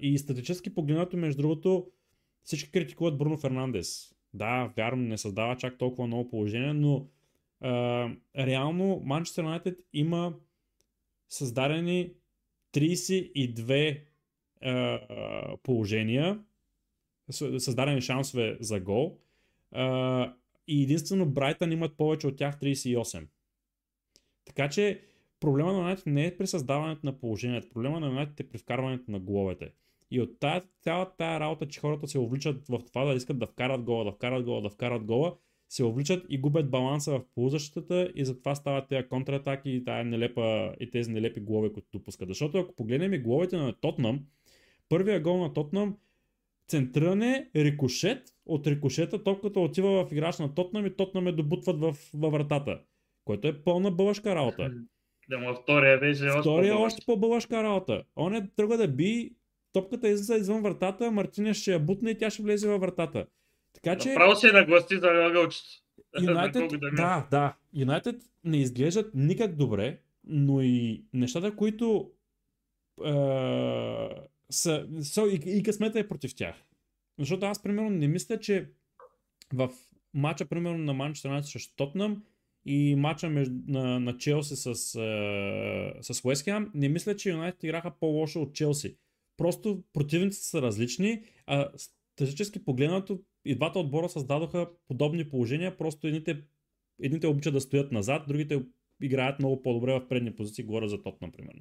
[0.00, 1.86] И статически погледнато, между другото,
[2.42, 4.14] всички критикуват Бруно Фернандес.
[4.34, 7.06] Да, вярно, не създава чак толкова много положение, но
[8.38, 10.34] реално Манчестър Юнайтед има
[11.28, 12.12] създадени
[12.74, 14.00] 32
[14.62, 16.40] а, положения,
[17.58, 19.18] създадени шансове за гол.
[19.72, 20.34] А,
[20.68, 23.26] и единствено Брайтън имат повече от тях 38.
[24.44, 25.02] Така че
[25.40, 29.10] проблема на Юнайтед не е при създаването на положението, проблема на Юнайтед е при вкарването
[29.10, 29.72] на головете.
[30.10, 33.46] И от тая, цялата тая работа, че хората се увличат в това да искат да
[33.46, 35.36] вкарат гола, да вкарат гола, да вкарат гола,
[35.68, 40.74] се увличат и губят баланса в полузащитата и затова стават тези контратаки и, тая нелепа,
[40.80, 42.28] и тези нелепи голове, които допускат.
[42.28, 44.20] Защото ако погледнем и головете на Тотнам,
[44.88, 45.96] първия гол на Тотнам,
[46.68, 51.96] центриране, рикошет, от рикошета топката отива в играч на Тотнам и Тотнам е добутват в,
[52.14, 52.80] във вратата,
[53.24, 54.70] което е пълна бълъшка работа.
[55.30, 56.86] Да, му втория беше още Втория е по-добър.
[56.86, 58.02] още по-бълъшка работа.
[58.16, 59.30] Он е тръгва да би,
[59.72, 63.26] топката излиза извън вратата, Мартинес ще я бутне и тя ще влезе във вратата.
[63.72, 65.68] Така че, Направо се нагласти за ъгълчето.
[66.22, 67.56] Юнайтед, да, да.
[67.74, 72.10] Юнайтед не изглеждат никак добре, но и нещата, които
[73.04, 73.12] е,
[74.50, 76.54] са, са и, и късмета е против тях.
[77.18, 78.68] Защото аз, примерно, не мисля, че
[79.52, 79.70] в
[80.14, 82.22] матча, примерно, на Манчестър Юнайтед срещу Тотнам
[82.66, 84.72] и матча между, на, на Челси с, е,
[86.12, 88.96] с Уест Хем, не мисля, че Юнайтед играха по-лошо от Челси.
[89.36, 96.42] Просто противниците са различни, а статически погледнато и двата отбора създадоха подобни положения, просто едните,
[97.02, 98.62] едните обичат да стоят назад, другите
[99.02, 101.54] играят много по-добре в предни позиции, говоря за Тот, например.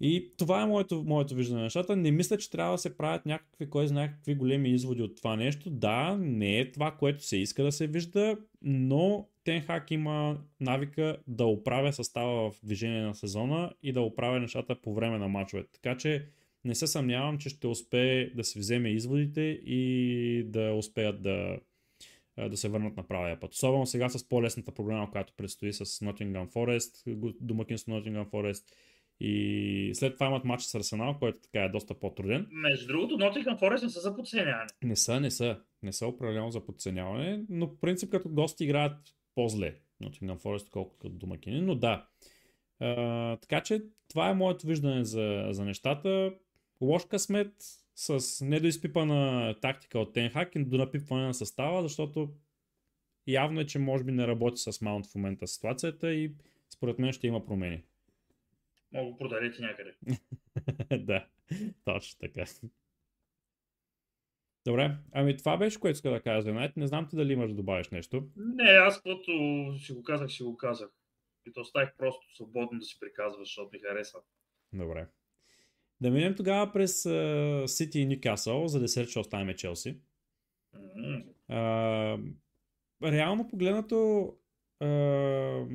[0.00, 1.96] И това е моето, моето виждане на нещата.
[1.96, 5.36] Не мисля, че трябва да се правят някакви, кой знае какви големи изводи от това
[5.36, 5.70] нещо.
[5.70, 11.44] Да, не е това, което се иска да се вижда, но Тенхак има навика да
[11.44, 15.70] оправя състава в движение на сезона и да оправя нещата по време на мачовете.
[15.72, 16.28] Така че
[16.64, 21.58] не се съмнявам, че ще успее да си вземе изводите и да успеят да,
[22.48, 23.52] да се върнат на правия път.
[23.52, 28.64] Особено сега с по-лесната програма, която предстои с Nottingham Forest, домакинство Nottingham Forest
[29.20, 32.46] и след това имат матч с Арсенал, който така е доста по-труден.
[32.50, 34.68] Между другото, Nottingham Forest не са за подценяване.
[34.82, 35.60] Не са, не са.
[35.82, 38.96] Не са определено за подценяване, но в принцип като гости играят
[39.34, 42.06] по-зле Nottingham Forest, колкото като домакини, но да.
[42.80, 46.32] А, така че това е моето виждане за, за нещата
[46.80, 47.54] лош късмет
[47.94, 52.34] с недоизпипана тактика от Тенхак и до напипване на състава, защото
[53.26, 56.34] явно е, че може би не работи с Маунт в момента ситуацията и
[56.70, 57.82] според мен ще има промени.
[58.92, 59.94] Мога продадете някъде.
[61.04, 61.26] да,
[61.84, 62.44] точно така.
[64.66, 66.72] Добре, ами това беше, което иска да кажа за.
[66.76, 68.28] Не знам ти дали имаш да добавиш нещо.
[68.36, 69.32] Не, аз каквото
[69.78, 70.90] си го казах, си го казах.
[71.46, 74.20] И то оставих просто свободно да си приказваш, защото ми харесва.
[74.72, 75.06] Добре.
[76.00, 77.08] Да минем тогава през
[77.66, 79.96] Сити и Ньюкасъл, за да се ще оставим Челси.
[80.76, 82.20] Mm-hmm.
[83.04, 83.94] Реално погледнато,
[84.82, 85.66] uh,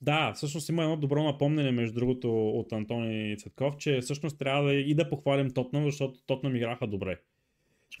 [0.00, 4.74] да, всъщност има едно добро напомнене, между другото, от Антони Цветков, че всъщност трябва да
[4.74, 7.18] и да похвалим Тотнам, защото Тотнам играха добре.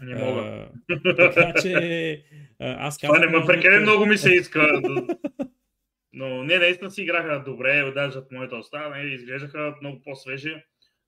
[0.00, 0.68] Не мога.
[0.90, 2.24] Uh, така че
[2.58, 3.16] аз казвам...
[3.16, 4.82] Това не ме прекалено много ми се иска.
[6.12, 10.54] Но не, наистина си играха добре, даже от моята оста, нали, изглеждаха много по-свежи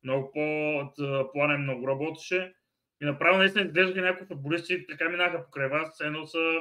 [0.05, 2.55] много по-планен, много работеше.
[3.03, 6.61] И направо наистина изглеждаха някои футболисти, така минаха покрай вас, едно са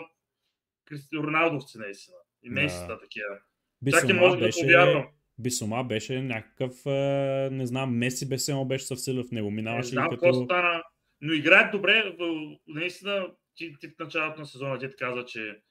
[1.13, 2.17] Роналдовци наистина.
[2.43, 2.99] И наистина да.
[2.99, 3.39] такива.
[3.91, 4.59] Чак и може беше...
[4.59, 5.07] да повярвам.
[5.39, 6.85] Бисома беше някакъв,
[7.51, 9.51] не знам, Меси беше, беше съвсилен в него.
[9.51, 10.33] Минаваше не знам като...
[10.33, 10.83] стана,
[11.21, 12.15] но играят добре.
[12.67, 15.61] Наистина, ти, ти в началото на сезона ти каза, че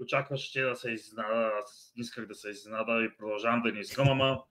[0.00, 1.52] очакваш, че да се изненада.
[1.62, 4.42] Аз исках да се изненада и продължавам да не искам, ама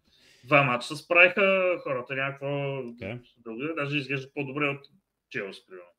[0.46, 3.20] два мача се справиха хората някакво okay.
[3.38, 4.80] дълго, даже изглежда по-добре от
[5.30, 5.90] Челси, примерно.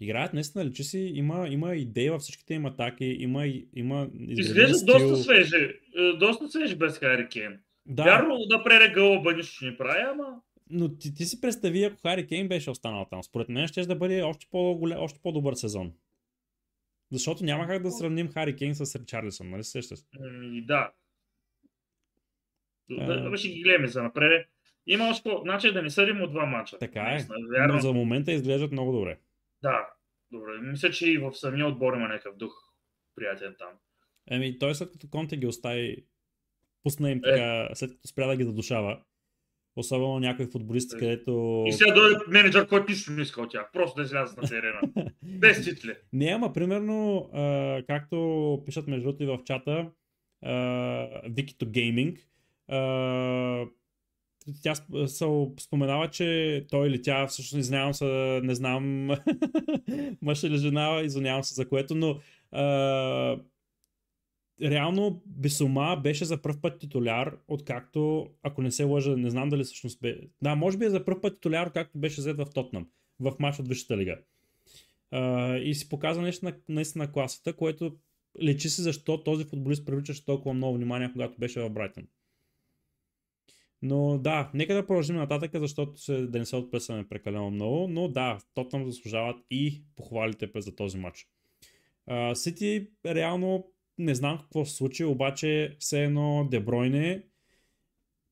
[0.00, 4.74] Играят наистина ли, че си има, има идеи във всичките им атаки, има, има Изглежда
[4.74, 4.98] стил...
[4.98, 5.56] доста свежи,
[5.96, 7.58] е, доста свежи без Хари Кейн.
[7.86, 8.04] Да.
[8.04, 10.40] Вярно да преде гълба нищо не прави, ама...
[10.70, 13.22] Но ти, ти си представи, ако Хари Кейн беше останал там.
[13.22, 15.92] Според мен ще да бъде още, по още по-добър сезон.
[17.12, 19.98] Защото няма как да сравним Хари Кейн с Ричарлисон, нали сещаш?
[20.62, 20.92] Да,
[22.96, 24.48] да, ще ги гледаме за напред.
[24.86, 25.30] Има още.
[25.42, 26.78] Значи да не съдим от два мача.
[26.78, 27.26] Така е.
[27.52, 27.74] Вярно.
[27.74, 29.18] Но за момента изглеждат много добре.
[29.62, 29.88] Да,
[30.32, 30.52] добре.
[30.62, 32.52] Мисля, че и в самия отбор има някакъв дух
[33.14, 33.68] приятен там.
[34.30, 36.04] Еми, той след като Конте ги остави,
[36.82, 37.20] пусна им е.
[37.20, 37.74] така, е.
[37.74, 39.00] след като спря да ги задушава,
[39.76, 40.98] Особено някои футболисти, е.
[40.98, 41.64] където...
[41.66, 43.70] И сега дойде менеджер, който нищо не иска от тях.
[43.72, 44.80] Просто да излязат на терена.
[45.22, 45.94] Без титли.
[46.12, 49.90] Не, ама примерно, а, както пишат между другото и в чата,
[51.30, 52.18] Викито Гейминг,
[54.62, 54.74] тя
[55.06, 55.26] се
[55.60, 59.06] споменава, че той или тя, всъщност извинявам се, не знам
[60.22, 62.20] мъж или жена, извинявам се за което, но
[62.52, 63.36] а,
[64.62, 69.64] реално Бесома беше за първ път титуляр, откакто, ако не се лъжа, не знам дали
[69.64, 70.16] всъщност бе...
[70.42, 72.86] Да, може би е за първ път титуляр, както беше взет в Тотнам,
[73.20, 74.18] в матч от Висшата лига.
[75.10, 77.96] А, и си показва нещо на, наистина класата, което
[78.42, 82.04] лечи се защо този футболист привличаше толкова много внимание, когато беше в Брайтън.
[83.82, 88.08] Но да, нека да продължим нататък, защото се, да не се отпресваме прекалено много, но
[88.08, 91.28] да, Тотнам заслужават и похвалите през за този матч.
[92.34, 97.22] Сити реално не знам какво се случи, обаче все едно Дебройне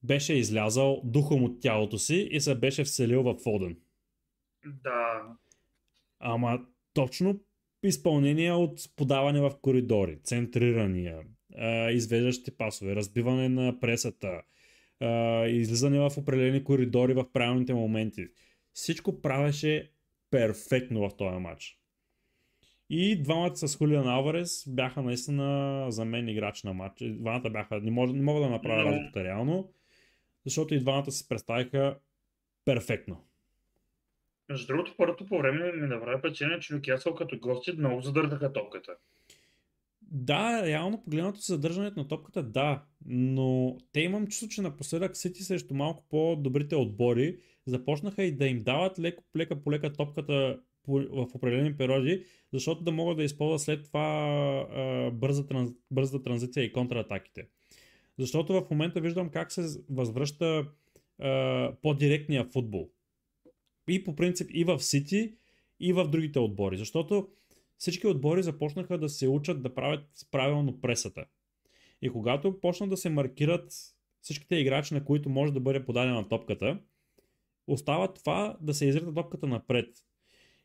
[0.02, 3.76] беше излязал духом от тялото си и се беше вселил в Фоден.
[4.66, 5.22] Да.
[6.20, 6.60] Ама
[6.94, 7.40] точно
[7.82, 11.20] изпълнение от подаване в коридори, центрирания,
[11.92, 14.42] извеждащи пасове, разбиване на пресата,
[15.00, 18.28] а, излизане в определени коридори в правилните моменти.
[18.72, 19.90] Всичко правеше
[20.30, 21.78] перфектно в този матч.
[22.90, 27.02] И двамата с Хулиан Алварес бяха наистина за мен играчи на матч.
[27.04, 29.72] Двамата бяха, не мога, не мога да направя разликата реално,
[30.44, 31.98] защото и двамата се представиха
[32.64, 33.24] перфектно.
[34.48, 38.96] Между другото, първото по време ми направи впечатление, че Нюкасъл като гости много задържаха топката.
[40.10, 45.42] Да, реално погледнато за задържането на топката, да, но те имам чувство, че напоследък Сити
[45.42, 51.28] срещу малко по-добрите отбори започнаха и да им дават леко, лека по лека топката в
[51.34, 57.46] определени периоди, защото да могат да използват след това бърза, транз, бърза транзиция и контратаките.
[58.18, 60.66] Защото в момента виждам как се възвръща
[61.18, 62.90] а, по-директния футбол.
[63.88, 65.34] И по принцип и в Сити,
[65.80, 66.76] и в другите отбори.
[66.76, 67.28] Защото
[67.78, 71.24] всички отбори започнаха да се учат да правят правилно пресата.
[72.02, 73.72] И когато почнат да се маркират
[74.20, 76.78] всичките играчи, на които може да бъде подадена топката,
[77.66, 79.88] остава това да се изрита топката напред.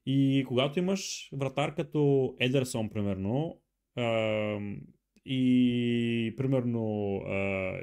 [0.06, 3.62] И когато имаш вратар като Едерсон, примерно,
[5.26, 7.22] и примерно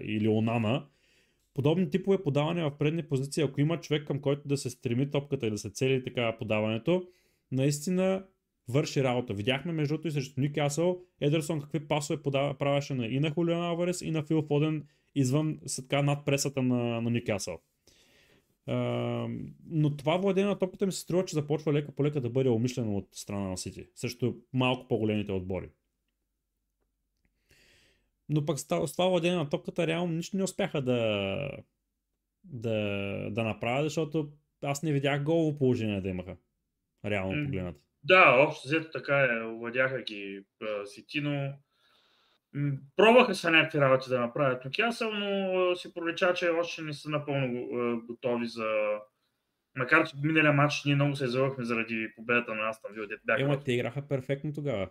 [0.03, 0.87] или Онана,
[1.55, 5.47] подобни типове подаване в предни позиции, ако има човек към който да се стреми топката
[5.47, 7.09] и да се цели така подаването,
[7.53, 8.25] наистина
[8.71, 9.35] върши работа.
[9.35, 13.63] Видяхме между другото и срещу Ньюкасъл Едерсон какви пасове подава, правеше на, и на Хулиан
[13.63, 17.59] Алварес и на Фил Фоден извън така над пресата на, на Ньюкасъл.
[18.69, 22.31] Uh, но това владение на топката ми се струва, че започва лека по лека да
[22.31, 25.69] бъде умишлено от страна на Сити, срещу малко по-големите отбори.
[28.29, 31.51] Но пък с това владение на топката реално нищо не успяха да,
[32.45, 32.71] да,
[33.31, 36.37] да направят, защото аз не видях голово положение да имаха.
[37.05, 37.45] Реално М.
[37.45, 37.81] погледнато.
[38.05, 41.53] Да, общо взето така е, овладяха ги а, Сити, но
[42.55, 47.11] м, пробваха са някакви работи да направят Нюкасъл, но си пролича, че още не са
[47.11, 47.69] напълно
[48.07, 48.99] готови за...
[49.75, 53.43] Макар, че миналия матч ние много се излъгахме заради победата на Астон Вил, дето бяха
[53.43, 54.89] Ема те играха перфектно тогава.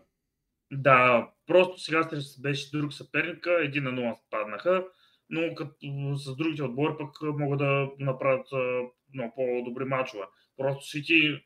[0.71, 2.09] Да, просто сега
[2.41, 4.85] беше друг съперника, един на 0 паднаха,
[5.29, 5.75] но като
[6.15, 8.47] с другите отбори пък могат да направят
[9.13, 10.23] много по-добри мачове.
[10.57, 11.39] Просто Сити,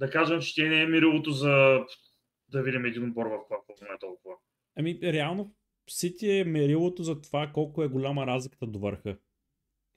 [0.00, 1.84] да кажем, че те не е мирилото за
[2.48, 4.34] да видим един отбор в това поне толкова.
[4.76, 5.54] Ами, реално
[5.88, 9.16] Сити е мерилото за това колко е голяма разликата до върха.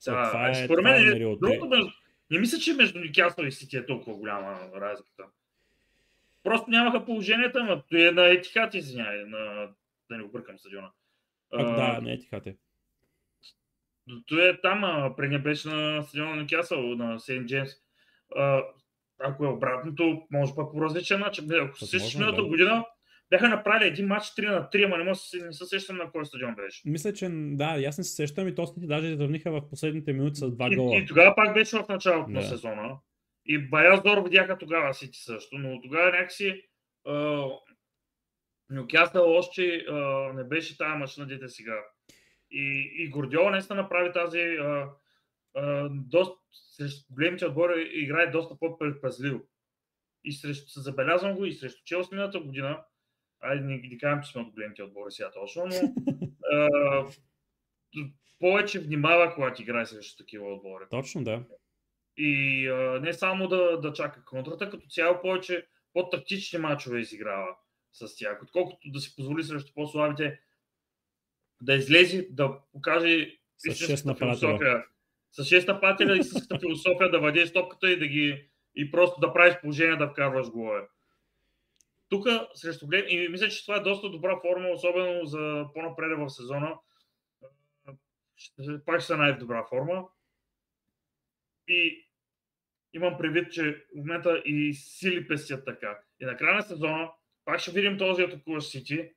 [0.00, 1.40] За Да, това а е, според това мен е е, мерилото.
[1.40, 1.90] другото, между-
[2.30, 5.24] не мисля, че между Ньюкасъл и Сити е толкова голяма разликата.
[6.42, 9.68] Просто нямаха положенията, но той е на Етихат, извинявай, на...
[10.10, 10.90] да не го бъркам стадиона.
[11.50, 12.56] Пак А, да, не е тихате.
[14.26, 17.70] Той е там, а, преди беше на стадиона на Кясъл, на Сейнт Джеймс.
[19.20, 21.48] Ако е обратното, може пък по различен начин.
[21.52, 22.48] Ако се сещаш миналата да.
[22.48, 22.84] година,
[23.30, 26.26] бяха направили един матч 3 на 3, ама не, се- не се сещам на кой
[26.26, 26.82] стадион беше.
[26.84, 30.12] Мисля, че да, и аз не се сещам и то Сити даже изравниха в последните
[30.12, 30.96] минути с два И, гола.
[30.96, 32.46] и, тогава пак беше в началото на Да.
[32.46, 32.96] сезона.
[33.46, 36.62] И бая здорово видяха тогава Сити също, но тогава някакси
[37.06, 37.44] а,
[38.70, 39.94] Нюкасъл още а,
[40.32, 41.76] не беше тази машина, дете сега.
[42.50, 44.88] И, и Гордиола наистина направи тази а,
[45.56, 46.34] а, доста,
[46.88, 49.40] срещу големите отбори играе доста по-предпазливо.
[50.24, 52.84] И срещу, забелязвам го и срещу Челси миналата година,
[53.40, 55.94] айде не ги кажем, че сме от големите отбори сега точно, но
[56.52, 57.06] а,
[58.38, 60.84] повече внимава, когато играе срещу такива отбори.
[60.90, 61.44] Точно, да.
[62.16, 67.56] И а, не само да, да чака контрата, като цяло повече по-тактични мачове изиграва
[67.92, 70.40] с тях, отколкото да си позволи срещу по-слабите
[71.62, 74.84] да излезе, да покаже истинската философия.
[75.32, 79.54] С 6 нападателя истинската философия да владееш топката и да ги и просто да правиш
[79.60, 80.88] положение да вкарваш голове.
[82.08, 86.30] Тук срещу Глен, и мисля, че това е доста добра форма, особено за по-напред в
[86.30, 86.78] сезона.
[88.86, 90.04] Пак ще са най-добра форма.
[91.68, 92.08] И
[92.92, 95.98] имам предвид, че в момента и сили пестят така.
[96.20, 97.10] И на края на сезона
[97.44, 99.10] пак ще видим този атакуващ Сити.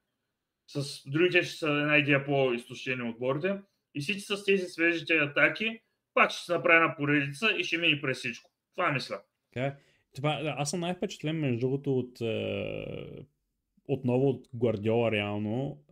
[0.68, 3.62] С другите ще са една идея по-изтощени отборите.
[3.96, 5.82] И Сити с тези свежите атаки
[6.14, 8.52] пак ще се направи на поредица и ще мини през всичко.
[8.76, 9.22] Това мисля.
[9.54, 9.76] Така е.
[10.16, 13.26] Това, аз съм най-впечатлен, между другото, от, е,
[13.88, 15.84] отново от Гвардиола реално.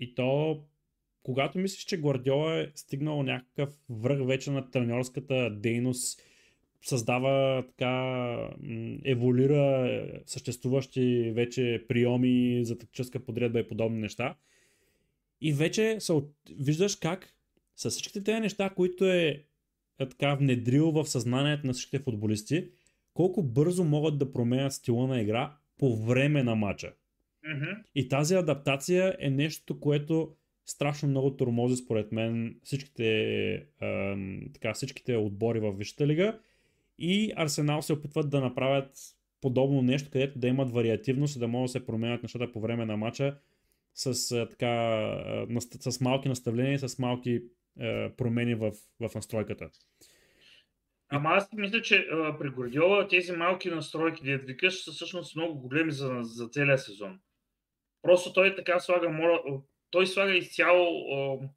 [0.00, 0.60] И то,
[1.22, 6.22] когато мислиш, че Гвардиола е стигнал някакъв връх вече на треньорската дейност,
[6.82, 7.92] създава така,
[8.60, 14.34] м, еволюира е, съществуващи вече приеми за тактическа подредба и подобни неща.
[15.40, 16.12] И вече се,
[16.60, 17.34] виждаш как
[17.78, 19.44] с всичките тези неща, които е,
[20.00, 22.68] е така внедрил в съзнанието на всичките футболисти,
[23.14, 26.92] колко бързо могат да променят стила на игра по време на матча.
[27.54, 27.70] Мгм.
[27.94, 30.34] И тази адаптация е нещо, което
[30.66, 33.52] страшно много тормози според мен всичките,
[33.82, 36.38] ам, така, всичките отбори в Висшата лига
[36.98, 38.90] и Арсенал се опитват да направят
[39.40, 42.86] подобно нещо, където да имат вариативност и да могат да се променят нещата по време
[42.86, 43.38] на матча
[43.94, 45.46] с, така,
[45.80, 47.42] с малки наставления с малки
[48.16, 49.70] промени в, в настройката.
[51.08, 55.60] Ама аз мисля, че а, при Гордиола тези малки настройки, да викаш, са всъщност много
[55.60, 57.18] големи за, за целия сезон.
[58.02, 59.40] Просто той така слага, мода,
[59.90, 61.48] той слага изцяло а,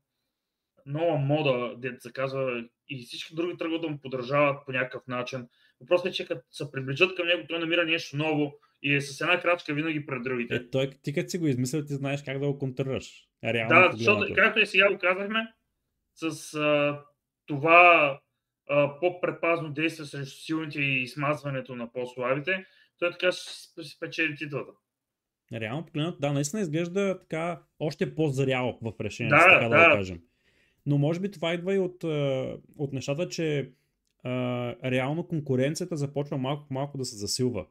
[0.85, 5.47] нова мода, дето се казва, и всички други тръгват да му поддържават по някакъв начин.
[5.81, 8.53] Въпросът е, че като се приближат към него, той намира нещо ново
[8.83, 10.55] и е с една крачка винаги пред другите.
[10.55, 13.27] Е, той, ти като си го измислил, ти знаеш как да го контрираш.
[13.43, 15.53] Реално да, защото, както и сега го казахме,
[16.29, 16.99] с а,
[17.45, 18.19] това
[18.99, 22.65] по-предпазно действа срещу силните и смазването на по-слабите,
[22.99, 24.71] той така ще спечели титлата.
[25.53, 29.95] Реално погледнато, да, наистина изглежда така още по-зрял в решението, да, така да, да го
[29.95, 30.21] кажем.
[30.85, 32.03] Но може би това идва и от,
[32.77, 33.71] от нещата, че
[34.23, 37.65] а, реално конкуренцията започва малко малко да се засилва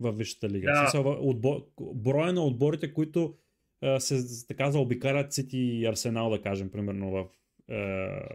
[0.00, 0.72] в Висшата лига.
[0.72, 0.76] Да.
[0.76, 3.34] Смисъл, отбор, броя на отборите, които
[3.80, 7.41] а, се така заобикарят Сити и Арсенал, да кажем, примерно в, а,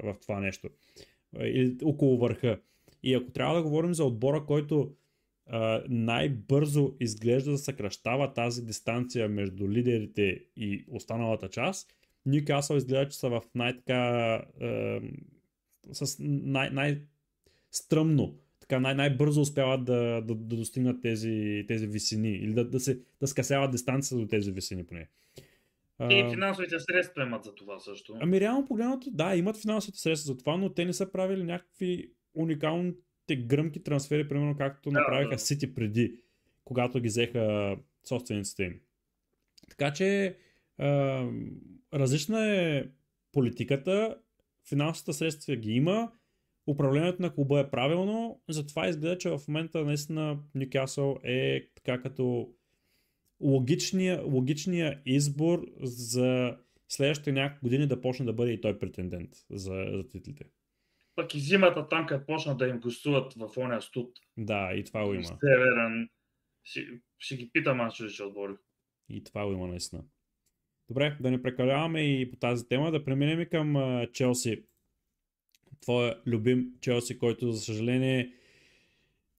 [0.04, 0.70] в това нещо
[1.40, 2.60] или около върха.
[3.04, 4.94] И ако трябва да говорим за отбора, който
[5.46, 11.94] а, най-бързо изглежда да съкръщава тази дистанция между лидерите и останалата част,
[12.26, 13.96] Ньюкасъл изглежда, че са в най-така
[14.62, 15.02] а,
[15.92, 22.54] с най- най-стръмно, така най- най-бързо успяват да, да, да достигнат тези, тези висини или
[22.54, 25.08] да, да, се, да скъсяват дистанцията до тези висини поне.
[26.02, 28.18] И финансовите средства имат за това също.
[28.20, 32.12] Ами реално погледнато, да, имат финансовите средства за това, но те не са правили някакви
[32.34, 35.39] уникалните гръмки трансфери, примерно както да, направиха да.
[35.39, 36.22] Сити преди,
[36.64, 37.76] когато ги взеха
[38.08, 38.80] собствениците им.
[39.70, 40.38] Така че
[40.78, 41.24] а,
[41.93, 42.84] различна е
[43.32, 44.18] политиката,
[44.70, 46.12] финансовите средства ги има,
[46.68, 52.54] управлението на клуба е правилно, затова изглежда, че в момента наистина Ньюкасъл е така като
[53.42, 56.58] логичния, логичния избор за
[56.90, 60.46] следващите няколко години да почне да бъде и той претендент за, за титлите.
[61.16, 64.18] Пък и зимата там, като почна да им гостуват в оня студ.
[64.38, 65.24] Да, и това го има.
[65.24, 66.10] Северен.
[66.64, 68.54] Ще, ще ги питам аз, че ще отбори.
[69.10, 70.04] И това го има наистина.
[70.88, 73.76] Добре, да не прекаляваме и по тази тема, да преминем към
[74.14, 74.64] Челси.
[75.82, 78.34] Твоя любим Челси, който за съжаление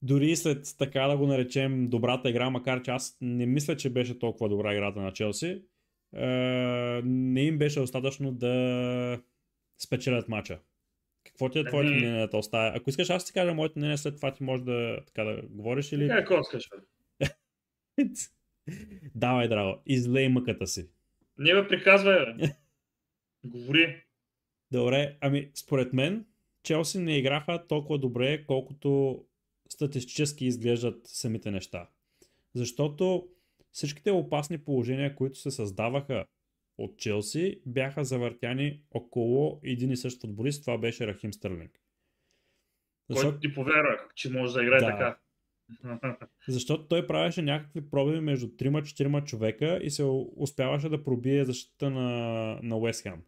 [0.01, 4.19] дори след така да го наречем добрата игра, макар че аз не мисля, че беше
[4.19, 5.61] толкова добра играта на Челси,
[6.15, 6.27] е,
[7.03, 9.21] не им беше достатъчно да
[9.77, 10.59] спечелят матча.
[11.23, 13.97] Какво ти е твоето ами- мнение на този Ако искаш, аз ти кажа моето мнение,
[13.97, 16.07] след това ти можеш да, така, да говориш или...
[16.07, 16.69] Какво искаш,
[19.15, 20.89] Давай, драго, излей мъката си.
[21.37, 22.47] Не ме приказвай, бе.
[23.43, 24.03] Говори.
[24.71, 26.25] Добре, ами според мен
[26.63, 29.23] Челси не играха толкова добре, колкото
[29.69, 31.89] статистически изглеждат самите неща.
[32.55, 33.27] Защото
[33.71, 36.25] всичките опасни положения, които се създаваха
[36.77, 40.63] от Челси, бяха завъртяни около един и същ футболист.
[40.63, 41.79] Това беше Рахим Стърлинг.
[43.09, 43.29] Защото...
[43.29, 44.85] Който ти повярвах, че може да играе да.
[44.87, 45.17] така.
[46.47, 50.03] Защото той правеше някакви пробиви между 3-4 човека и се
[50.35, 53.23] успяваше да пробие защита на, на Уест Хем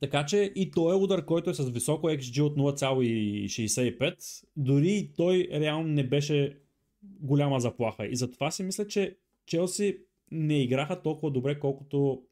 [0.00, 4.44] Така че и той е удар, който е с високо XG от 0,65.
[4.56, 6.58] Дори и той реално не беше
[7.02, 8.06] голяма заплаха.
[8.06, 9.16] И затова си мисля, че
[9.46, 9.98] Челси
[10.30, 12.22] не играха толкова добре, колкото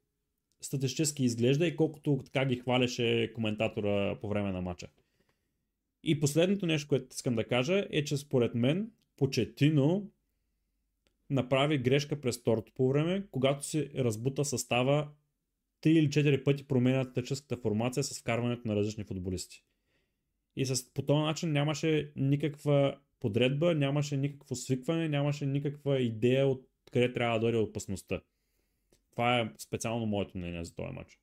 [0.61, 4.87] статистически изглежда и колкото така ги хваляше коментатора по време на матча.
[6.09, 10.11] И последното нещо, което искам да кажа е, че според мен Почетино
[11.31, 15.11] направи грешка през второто по време, когато се разбута състава
[15.83, 19.65] 3 или 4 пъти променя тъческата формация с вкарването на различни футболисти.
[20.57, 26.67] И с, по този начин нямаше никаква подредба, нямаше никакво свикване, нямаше никаква идея от
[26.93, 28.21] къде трябва да дойде опасността.
[29.11, 31.21] Това е специално моето мнение за този матч.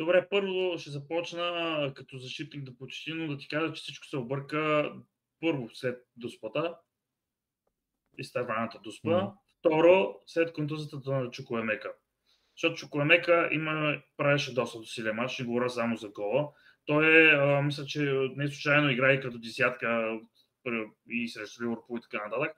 [0.00, 4.16] Добре, първо ще започна като защитник да почти, но да ти кажа, че всичко се
[4.16, 4.92] обърка
[5.40, 6.76] първо след доспата,
[8.18, 9.08] изтърваната доспа.
[9.08, 9.32] Mm-hmm.
[9.58, 11.92] Второ, след контузията на Чукоемека.
[12.56, 16.48] Защото Чукоемека има, правеше доста усилия матч, не говоря само за гола.
[16.86, 20.18] Той е, а, мисля, че не случайно играе като десятка
[21.10, 22.56] и срещу Ливърпул и така нататък.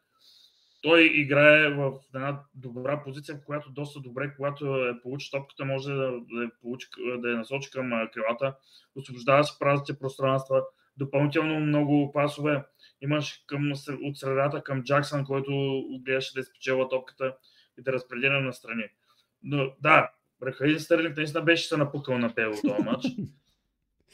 [0.83, 5.93] Той играе в една добра позиция, в която доста добре, когато е получи топката, може
[5.93, 8.55] да, да, получи, да я насочи към крилата,
[8.95, 10.63] освобождава си празните пространства,
[10.97, 12.65] допълнително много пасове.
[13.01, 13.73] Имаш към,
[14.03, 17.37] от средата към Джаксън, който гледаше да изпечела топката
[17.79, 18.85] и да разпределя на страни.
[19.43, 20.11] Но да,
[20.43, 23.07] Рахаин Стърлинг наистина беше се напукал на пело този матч.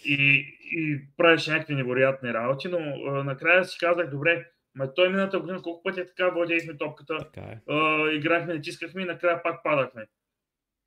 [0.04, 5.40] И, и правеше някакви невероятни работи, но а, накрая си казах, добре, ма той миналата
[5.40, 7.60] година колко пъти е така водихме топката, така е.
[7.68, 10.06] а, играхме, натискахме и накрая пак падахме.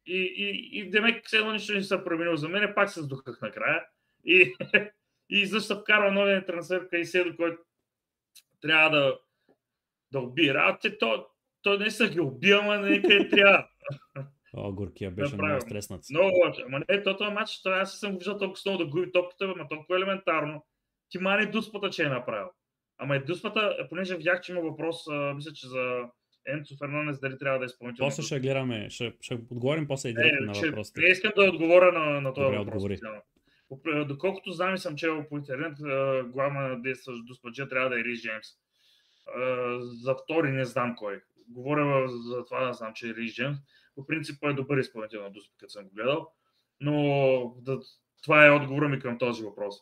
[0.06, 3.42] И, и, и Демек все едно нищо не се променило за мен, пак се сдухах
[3.42, 3.86] накрая.
[4.26, 4.56] И,
[5.30, 7.58] и защо вкарва новия трансфер Кайседо, който
[8.62, 9.20] трябва да,
[10.12, 11.28] да убие работите, то,
[11.62, 13.68] то не са ги убива, но нека трябва.
[14.54, 16.02] О, Горкия беше да, много стреснат.
[16.10, 16.62] Много лошо.
[16.66, 19.68] Ама не, то този матч, това аз съм виждал толкова много да губи топката, ама
[19.70, 20.66] толкова елементарно.
[21.10, 22.48] Ти мани дуспата, че е направил.
[23.04, 26.04] Ама е дуспата, понеже видях, че има въпрос, а, мисля, че за
[26.48, 28.06] Енцо Фернандес дали трябва да е изпълнител.
[28.06, 31.02] После ще гледаме, ще, ще отговорим после и директно на въпросите.
[31.02, 32.84] Не искам да отговоря на, на този Добре, въпрос.
[33.70, 34.06] Отговори.
[34.06, 35.74] Доколкото знам и съм чел по интернет,
[36.32, 38.48] главна действащ дуспаджа трябва да е Рис Джеймс.
[39.80, 41.22] За втори не знам кой.
[41.50, 43.58] Говоря за това да знам, че е Рис Джеймс.
[43.96, 46.28] По принцип е добър изпълнител на дуспа, като съм го гледал.
[46.80, 47.80] Но да,
[48.24, 49.76] това е отговора ми към този въпрос.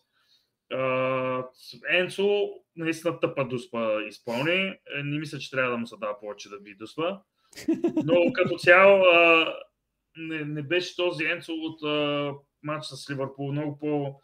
[1.90, 4.68] Енцо наистина тъпа дуспа изпълни.
[4.68, 7.20] Е, не мисля, че трябва да му се дава повече да би дуспа.
[8.06, 9.06] Но като цяло
[10.18, 11.82] не, не беше този Енцо от
[12.64, 13.52] матч с Ливърпул.
[13.52, 14.22] Много по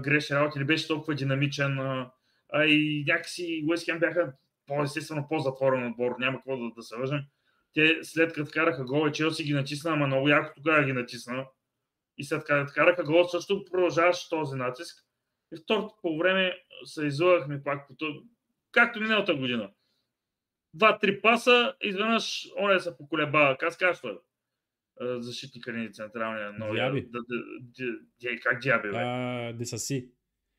[0.00, 0.58] грешни работи.
[0.58, 1.78] Не беше толкова динамичен.
[2.52, 4.32] А и някакси Уест бяха
[4.66, 6.14] по-естествено по-затворен отбор.
[6.18, 7.20] Няма какво да, да се лъжем.
[7.74, 11.46] Те след като караха гол, Челси ги натисна, ама много яко тогава ги натисна.
[12.18, 15.04] И след като караха гол, също продължаваше този натиск.
[15.54, 18.20] И второто по време се излъгахме пак по това,
[18.72, 19.70] както миналата година.
[20.74, 23.56] Два-три паса, изведнъж оне се поколеба.
[23.60, 24.18] Как казва?
[25.00, 26.52] Защитника ни централния.
[26.52, 26.92] Новия.
[26.92, 28.40] Диаби.
[28.42, 28.96] Как Диаби, бе?
[28.96, 30.08] А, Десаси.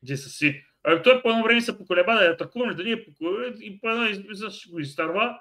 [0.02, 0.64] Десаси.
[0.84, 3.80] А, той по едно време се поколеба да я атакуваме, да ни е поколеба и
[3.80, 4.24] по едно
[4.70, 5.38] го изтърва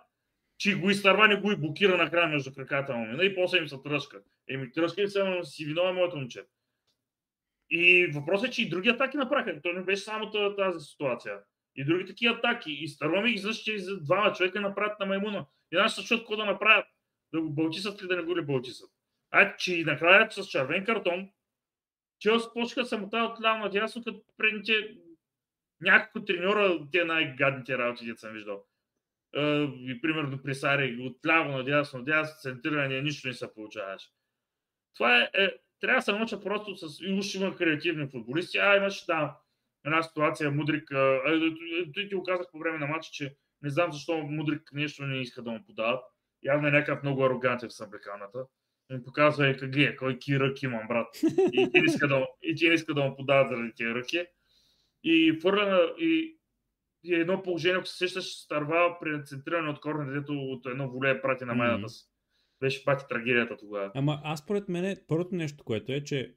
[0.61, 3.21] че го изтърва, не го и блокира накрая между краката му.
[3.21, 4.21] И после им се тръска.
[4.49, 6.45] Еми, тръска и се си виновен моето момче.
[7.71, 9.61] И въпросът е, че и други атаки направиха.
[9.61, 11.39] То не беше само тази ситуация.
[11.75, 12.71] И други такива атаки.
[12.71, 13.39] И стърваме ги,
[13.77, 15.45] за двама човека направят на маймуна.
[15.71, 16.85] И наши се чуят какво да направят.
[17.33, 18.89] Да го бълчисат ли да не го ли бълчисат.
[19.31, 21.29] А, че и накрая с червен картон,
[22.19, 24.73] Челси почнаха самота от ляво надясно, като предните
[25.81, 28.65] няколко треньора, те най-гадните работи, които съм виждал
[29.35, 34.09] и примерно при Сари от ляво надясно, дясно, центриране, нищо не се получаваше.
[34.95, 37.01] Това е, е трябва да се науча просто с...
[37.17, 38.57] Уж има креативни футболисти.
[38.57, 39.31] А, имаше там
[39.85, 40.89] една ситуация, Мудрик...
[41.93, 45.21] Той ти го казах по време на матча, че не знам защо Мудрик нещо не
[45.21, 46.03] иска да му подават.
[46.43, 48.45] Явно е някакъв много арогантен в съблеканата.
[48.89, 51.07] Ми показва е как е, кой ки ръки имам, брат.
[51.53, 54.25] И ти не иска да, и ти не иска да му подават заради тези ръки.
[55.03, 56.37] И, фърля, и
[57.03, 61.09] и едно положение, ако се сещаш, стърва при центриране от корнер, където от едно воле
[61.09, 62.10] е прати на майната си.
[62.61, 63.91] Беше пати трагедията тогава.
[63.95, 66.35] Ама аз според мен, първото нещо, което е, че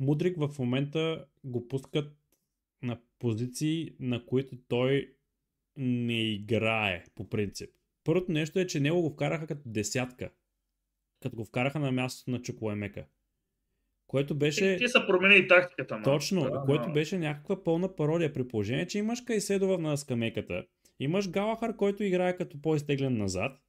[0.00, 2.12] Мудрик в момента го пускат
[2.82, 5.14] на позиции, на които той
[5.76, 7.70] не играе по принцип.
[8.04, 10.30] Първото нещо е, че него го вкараха като десятка.
[11.22, 13.04] Като го вкараха на мястото на Чукоемека.
[14.06, 14.76] Което беше...
[14.76, 15.96] Ти са променили тактиката.
[15.96, 16.02] Ма.
[16.02, 16.92] Точно, да, което да.
[16.92, 20.66] беше някаква пълна пародия при положение, че имаш Кайседова на скамейката,
[20.98, 23.60] имаш Галахар, който играе като по-изтеглен назад.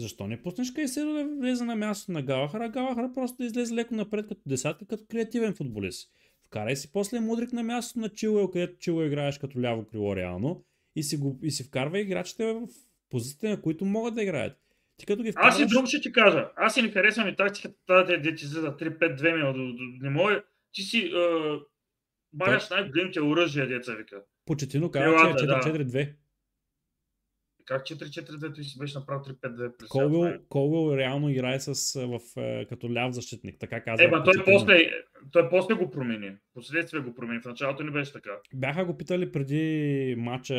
[0.00, 3.74] Защо не пуснеш Кайседо да влезе на мястото на Галахар, а Галахар просто да излезе
[3.74, 6.10] леко напред като десятка, като креативен футболист.
[6.46, 10.64] Вкарай си после Мудрик на мястото на Чилуел, където Чилуел играеш като ляво крило реално
[10.96, 12.68] и си, го, и си вкарва играчите в
[13.10, 14.56] позициите, на които могат да играят.
[14.96, 15.54] Ти като ги вкараш...
[15.54, 16.50] Аз и друг ще ти кажа.
[16.56, 19.82] Аз и не харесвам и тактиката, тази де ти за 3-5-2 минути.
[20.00, 20.42] Не може.
[20.72, 21.12] Ти си
[22.32, 24.22] багаш най-големите оръжия, деца вика.
[24.46, 26.12] Почетино казва, че е 4-4-2.
[27.64, 32.20] Как 4-4-2 той си беше направил 3-5-2 през Колвил, Колвил реално играе с, в,
[32.68, 34.04] като ляв защитник, така казва.
[34.04, 34.90] Е, той после,
[35.32, 36.32] той после го промени.
[36.54, 37.40] Последствие го промени.
[37.40, 38.30] В началото не беше така.
[38.54, 40.54] Бяха го питали преди матча,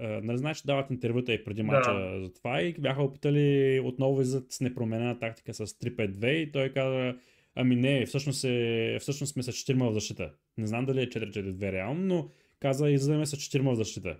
[0.00, 2.20] нали знаеш, дават интервюта и преди матча Да.
[2.22, 6.68] за това и бяха го питали отново излизат с непроменена тактика с 3-5-2 и той
[6.72, 7.14] каза,
[7.54, 10.32] ами не, всъщност, е, всъщност сме с 4 в защита.
[10.58, 12.30] Не знам дали е 4-4-2 реално, но
[12.60, 14.16] каза излизаме с 4 в защита.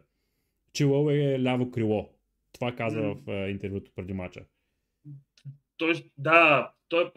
[0.77, 2.11] Чилъл е ляво крило.
[2.53, 3.15] Това каза М.
[3.15, 4.45] в е, интервюто преди матча.
[5.77, 7.13] Той, да, той,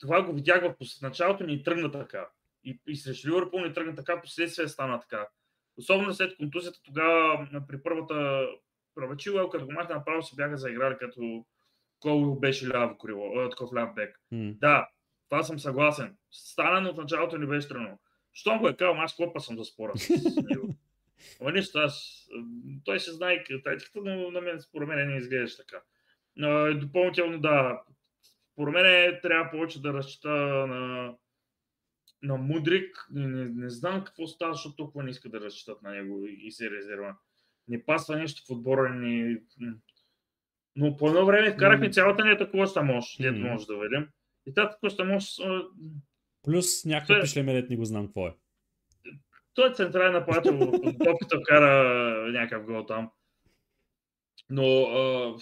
[0.00, 2.28] това го видях в началото ни тръгна така.
[2.64, 5.28] И, и срещу Ливърпул ни тръгна така, последствие стана така.
[5.76, 8.46] Особено след контузията, тогава при първата
[8.94, 11.44] първа Чилуел, като го махна направо се бяха заиграли, като
[12.00, 14.20] Кол беше ляво крило, такъв ляв бек.
[14.32, 14.52] М.
[14.60, 14.88] Да,
[15.28, 16.16] това съм съгласен.
[16.30, 17.98] Стана, но в началото не беше тръгнало.
[18.32, 19.92] Щом го е казал, аз клопа съм за спора
[21.52, 22.26] нищо, аз...
[22.84, 25.82] Той се знае тактиката, но на мен според мен не изглеждаш така.
[26.40, 27.82] А, и Допълнително, да.
[28.52, 30.28] Според мен трябва повече да разчита
[30.66, 31.14] на,
[32.22, 33.06] на Мудрик.
[33.10, 36.50] Не, не, не знам какво става, защото толкова не иска да разчитат на него и,
[36.52, 37.16] се резерва.
[37.68, 39.36] Не пасва нещо в отбора ни.
[40.76, 44.08] Но по едно време вкарахме цялата ни такова мощ, дето може да видим.
[44.46, 45.40] И тази такова мощ,
[46.42, 48.34] Плюс някакъв пишлемерет не го знам какво е.
[49.54, 53.10] Той е централен нападател подготовката, кара някакъв гол там.
[54.50, 55.36] Но а,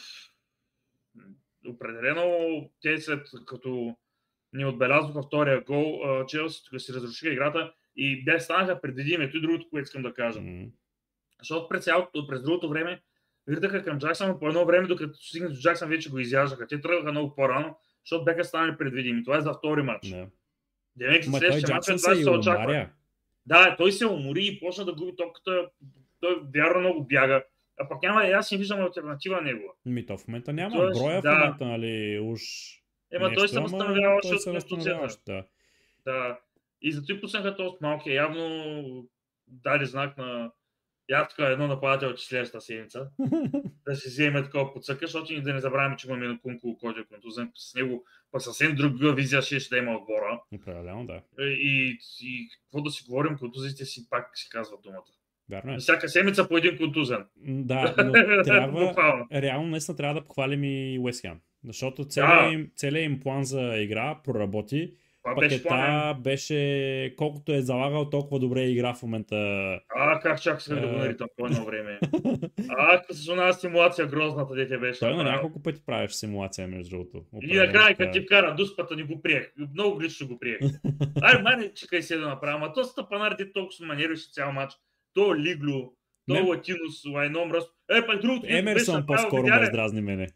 [1.69, 3.97] определено те след като
[4.53, 9.25] ни отбелязаха втория гол, Челси тук си разрушиха играта и бях станаха предвидими.
[9.25, 10.41] Ето и другото, което искам да кажа.
[10.41, 10.67] М.
[11.39, 13.03] Защото през, цялото, през другото време
[13.47, 16.67] вирдаха към Джаксън, но по едно време, докато стигнат до Джаксън, вече го изяждаха.
[16.67, 19.25] Те тръгнаха много по-рано, защото бяха станали предвидими.
[19.25, 20.09] Това е за втори матч.
[20.09, 20.27] Да.
[20.97, 22.89] Демек, той следващия матч Джаксън това се ще и се очаква.
[23.47, 25.71] Да, той се умори и почна да губи топката.
[26.21, 27.45] Той вярно много бяга.
[27.81, 29.73] А пък няма, аз не виждам альтернатива негова.
[29.87, 30.77] Ми то в момента няма.
[30.77, 31.35] Тоест, Броя в да.
[31.35, 32.41] момента, нали, уж
[33.13, 35.05] Ема той се ама възстановява той се от възстановява контузията.
[35.05, 35.45] още, да.
[36.05, 36.39] Да.
[36.83, 38.15] И зато и пуснаха този малкия.
[38.15, 39.09] Явно
[39.47, 40.51] даде знак на
[41.09, 43.09] я така едно нападател, че следващата седмица
[43.87, 47.51] да си вземе такова подсъка, защото да не забравяме, че имаме Кунко, който е контузен.
[47.55, 50.43] С него пък съвсем друга визия ще, ще да има отбора.
[50.55, 51.45] Определено, да.
[51.45, 55.03] И, и какво да си говорим, контузите си пак си казват думата.
[55.51, 55.79] Вярно е.
[55.79, 57.25] Всяка седмица по един контузен.
[57.37, 58.13] Да, но
[58.45, 61.41] трябва, реално наистина трябва да похвалим и Уест Хем.
[61.65, 62.53] Защото целият, Да.
[62.53, 64.93] им, целият им план за игра проработи.
[65.25, 66.01] Това беше планен.
[66.01, 69.37] Пакета беше, колкото е залагал, толкова добре игра в момента.
[69.97, 70.99] А, как чак исках да го Е.
[70.99, 71.99] наритам по едно време.
[72.79, 75.01] А, с една стимулация грозната дете беше.
[75.01, 77.25] Той на няколко пъти правиш симулация, между другото.
[77.43, 79.53] И накрая, като ти вкара дуспата, ни го приех.
[79.75, 80.59] Много лично го приех.
[81.23, 82.57] Ай, мане, чекай се да направя.
[82.57, 84.73] Ама то стъпанар, де толкова се цял матч.
[85.15, 85.93] То Лигло,
[86.29, 86.41] то Не.
[86.41, 87.65] Латинус, Лайном, Ръс.
[87.91, 88.43] Е, па другото.
[88.43, 89.63] беше Емерсон по-скоро ме ли?
[89.63, 90.29] издразни мене.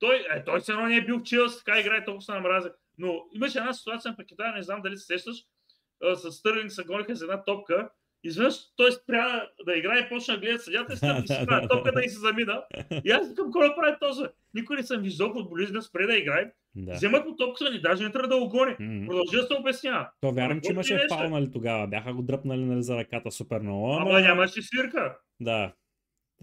[0.00, 2.72] Той, е, той все едно не е бил в Челси, така играе, толкова се намразя.
[2.98, 5.36] Но имаше една ситуация на пакета, не знам дали се сещаш,
[6.14, 7.90] с Стърлинг се гониха за една топка.
[8.24, 11.68] Изведнъж той спря да играе и почна да гледа съдята и стъпи си прави да,
[11.68, 12.62] топката и се замина.
[13.04, 14.22] И аз викам, да прави този?
[14.54, 16.52] Никой не съм виждал футболист да спре да играе.
[16.74, 16.94] Да.
[16.94, 18.76] Вземат му топката ни, даже не трябва да го гони.
[18.80, 19.06] М.
[19.06, 20.10] Продължи да се обяснява.
[20.20, 21.86] То вярвам, че имаше ти фал, нали, тогава.
[21.86, 23.92] Бяха го дръпнали нали, за ръката супер много.
[23.92, 25.18] Ама, Ама нямаше свирка.
[25.40, 25.72] Да.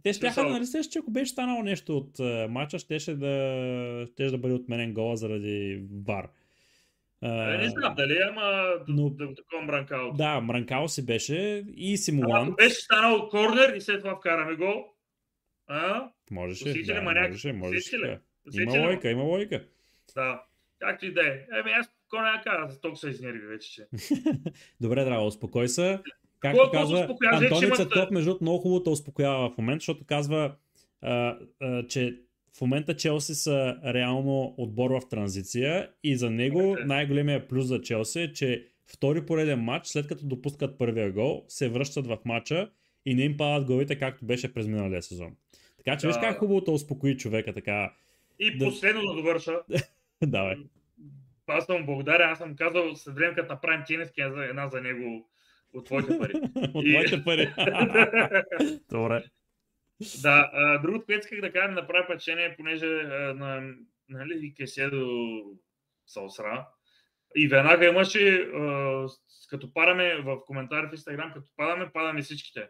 [0.04, 4.32] Те спяха, Смисъл- нали че ако беше станало нещо от uh, матча, щеше да, щеше
[4.32, 6.28] да бъде отменен гола заради бар.
[7.26, 10.12] Е, Не знам дали, ама но- да, да такова мранкал.
[10.14, 12.48] Да, Мранкао си беше и симулант.
[12.48, 14.86] ако беше станал корнер и след това вкараме гол,
[15.68, 16.10] а?
[16.32, 17.28] Можеше, Усети ли да, маняк?
[17.28, 18.20] можеше, можеше.
[18.48, 19.64] Усети Има лойка, има лойка.
[20.16, 20.44] Да.
[20.80, 21.32] Както и да е.
[21.60, 23.88] Еми, аз не кажа, за толкова се изнерви вече, че.
[24.82, 26.00] Добре, драго, успокой се.
[26.40, 27.00] Както Колко казва,
[27.32, 30.56] Антони Цветков, между другото, много хубаво те успокоява в момента, защото казва,
[31.02, 32.20] а, а, че
[32.58, 36.86] в момента Челси са реално отбор в транзиция и за него е.
[36.86, 41.70] най-големия плюс за Челси е, че втори пореден матч, след като допускат първия гол, се
[41.70, 42.70] връщат в матча
[43.06, 45.36] и не им падат главите, както беше през миналия сезон.
[45.78, 46.08] Така че Да.
[46.08, 47.94] виж как хубаво те успокои човека така.
[48.40, 48.66] И Да.
[48.66, 49.60] последно да довърша.
[50.24, 50.56] Давай.
[51.48, 55.30] Аз съм благодарен, аз съм казал след време, като направим тениски, една за- него
[55.74, 56.34] от твоите пари.
[56.74, 57.54] От моите пари.
[58.92, 59.24] Добре.
[60.22, 63.74] Да, а, другото, което исках да кажа, да направя печение, понеже а, на,
[64.10, 65.42] нали, Кеседо
[66.08, 66.68] се осра.
[67.36, 69.08] И веднага имаше, а,
[69.50, 72.70] като падаме в коментари в Инстаграм, като падаме, падаме всичките.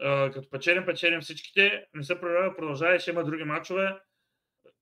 [0.00, 3.96] А, като печелим, печелим всичките, не се проявява, продължава, ще има други матчове.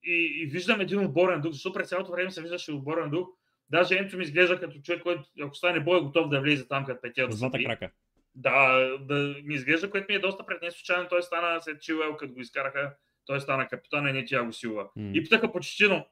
[0.05, 3.28] И, и виждам един отборен дух, защото през цялото време се виждаше отборен дух.
[3.70, 6.84] Даже Енцо ми изглежда като човек, който ако стане бой, е готов да влезе там,
[6.84, 7.64] като петия да С двата съди.
[7.64, 7.90] крака.
[8.39, 9.14] Да, да
[9.45, 11.09] ми изглежда, което ми е доста пред случайно.
[11.09, 12.95] Той стана след Чилел, като го изкараха,
[13.26, 14.89] той стана капитан, и не Тяго Сила.
[14.97, 15.11] М.
[15.14, 16.07] И питаха почтино,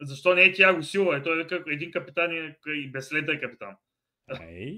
[0.00, 1.18] защо не е Тяго Сила?
[1.18, 3.76] И той вика, един капитан е, и безследен е капитан.
[4.50, 4.74] Ей,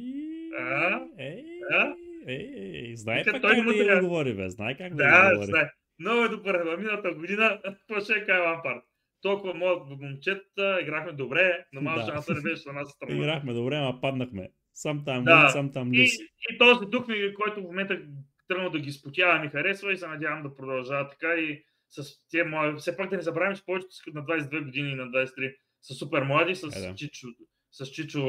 [0.59, 1.01] А?
[1.19, 1.95] ей, А?
[2.29, 4.51] ей, ей, знае пък как да я говори, бе.
[4.51, 5.47] Знае как да Да, говори.
[5.47, 5.71] знае.
[5.99, 6.77] Много е добър.
[6.77, 8.83] Миналата година, какво ще кажа Лампард?
[9.23, 12.13] Толкова моят момчета, играхме добре, но малко Да.
[12.13, 13.17] шанса не беше на нас страна.
[13.17, 14.49] Играхме добре, ама паднахме.
[14.83, 15.49] Там Да.
[15.49, 16.11] сам там И,
[16.51, 17.07] и този дух
[17.37, 18.01] който в момента
[18.49, 22.45] тръгна да ги спотява, ми харесва и се надявам да продължава така и с тия
[22.45, 22.77] мои...
[22.77, 25.95] Все пак да не забравим, че повечето са на 22 години и на 23 са
[25.95, 26.95] супер млади с, Е, да.
[26.95, 27.29] Чичо,
[27.71, 28.23] с Чичо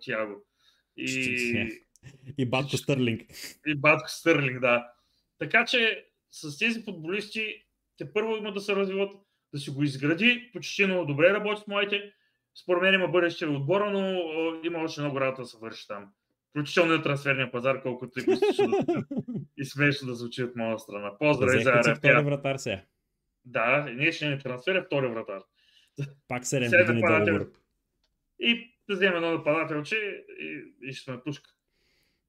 [0.00, 0.44] Тяго.
[0.96, 1.80] И,
[2.38, 3.20] И Батко Стърлинг.
[3.66, 4.92] и Батко Стърлинг, да.
[5.38, 7.64] Така че с тези футболисти
[7.96, 9.12] те първо има да се развиват,
[9.52, 12.12] да си го изгради, почти много добре работи с моите.
[12.62, 15.88] Според мен има бъдеще в отбора, но а, има още много работа да се върши
[15.88, 16.12] там.
[16.50, 19.02] Включително и трансферния пазар, колкото егоистично да,
[19.58, 21.18] и смешно да звучи от моя страна.
[21.18, 22.82] Поздрави за си втори вратар сега.
[23.44, 25.42] Да, не трансфер е втори вратар.
[26.28, 27.52] Пак 7 Седем години договор.
[28.40, 29.96] И да вземем едно нападателче
[30.40, 31.50] и, и ще сме пушка.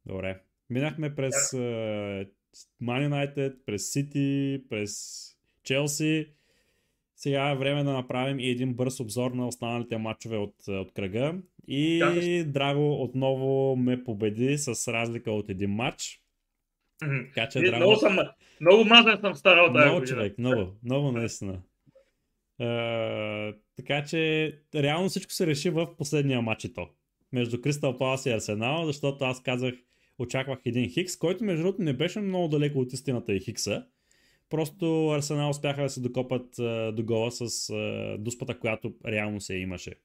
[0.06, 0.42] Добре.
[0.70, 1.52] Минахме през
[2.82, 5.24] Man United, през City, през
[5.64, 6.34] Челси.
[7.20, 11.36] Сега е време да направим и един бърз обзор на останалите матчове от, от кръга.
[11.68, 16.22] И Как Драго отново ме победи с разлика от един матч.
[17.00, 17.78] Така че И Драго...
[17.78, 18.20] Много съм,
[18.62, 21.62] много мазен съм старал тази Много човек, много, много наистина.
[22.60, 26.90] Е, така че реално всичко се реши в последния матч и то.
[27.32, 29.74] Между Кристал Палас и Арсенал, защото аз казах,
[30.20, 33.86] очаквах един Хикс, който между другото не беше много далеко от истината и Хикса.
[34.50, 39.56] Просто Арсенал успяха да се докопат е, до гола с е, дуспата, която реално се
[39.56, 39.96] имаше.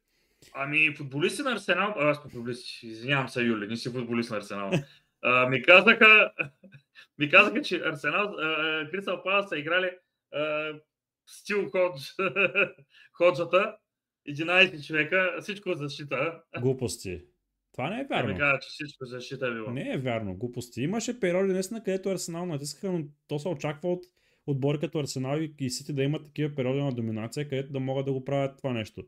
[0.55, 4.70] Ами, футболисти на Арсенал, а, аз футболист, извинявам се, Юли, не си футболист на Арсенал.
[5.22, 6.32] А, ми казаха,
[7.18, 9.90] ми казаха, че Арсенал, а, Кристал Палас са играли
[10.32, 10.72] а,
[11.26, 12.14] стил ходж,
[13.12, 13.76] ходжата,
[14.30, 16.40] 11 човека, всичко защита.
[16.61, 17.22] Глупости.
[17.72, 18.38] Това не е Те ми вярно.
[18.38, 19.70] каза, че всичко защита е било.
[19.70, 20.82] Не е вярно, глупости.
[20.82, 24.05] Имаше периоди наистина, където Арсенал натискаха, но то се очаква от
[24.47, 28.12] отбори като Арсенал и Сити да имат такива периоди на доминация, където да могат да
[28.12, 29.05] го правят това нещо.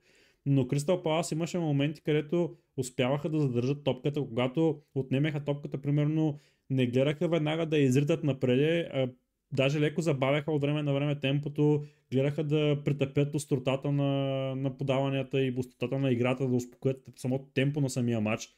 [0.46, 6.38] Но Кристал Палас имаше моменти, където успяваха да задържат топката, когато отнемеха топката, примерно
[6.70, 9.08] не гледаха веднага да изритат напред, а
[9.52, 14.12] даже леко забавяха от време на време темпото, гледаха да притъпят остротата на,
[14.56, 18.48] на подаванията и остротата на играта, да успокоят самото темпо на самия матч.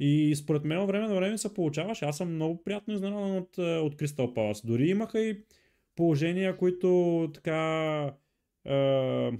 [0.00, 2.04] И според мен време на време се получаваше.
[2.04, 4.66] Аз съм много приятно изненадан от, от Кристал Палас.
[4.66, 5.38] Дори имаха и
[5.98, 8.12] положения, които така
[8.66, 9.30] е,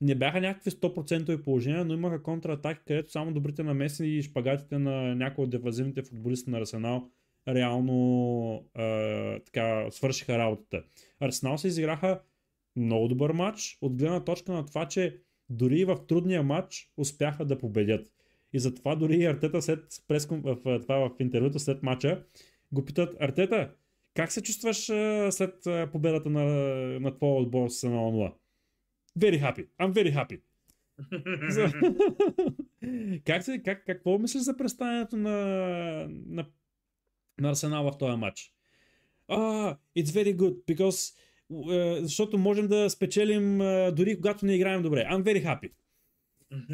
[0.00, 5.14] не бяха някакви 100% положения, но имаха контратаки, където само добрите намеси и шпагатите на
[5.14, 7.10] някои от дефазивните футболисти на Арсенал
[7.48, 10.82] реално е, така свършиха работата.
[11.20, 12.20] Арсенал се изиграха
[12.76, 15.16] много добър матч, от гледна точка на това, че
[15.48, 18.12] дори и в трудния матч успяха да победят.
[18.52, 19.84] И затова дори и Артета след
[20.30, 22.24] в, това, в интервюто след матча
[22.72, 23.70] го питат Артета,
[24.14, 26.44] как се чувстваш а, след а, победата на,
[27.00, 28.32] на твоя отбор с 1 0
[29.18, 29.66] Very happy.
[29.80, 30.40] I'm very happy.
[33.24, 35.36] Как се, как, какво мислиш за представянето на,
[36.26, 36.46] на,
[37.40, 38.54] на Арсенал в този матч?
[39.28, 41.14] Ah, it's very good, because
[41.52, 45.06] uh, защото можем да спечелим uh, дори когато не играем добре.
[45.10, 45.70] I'm very happy.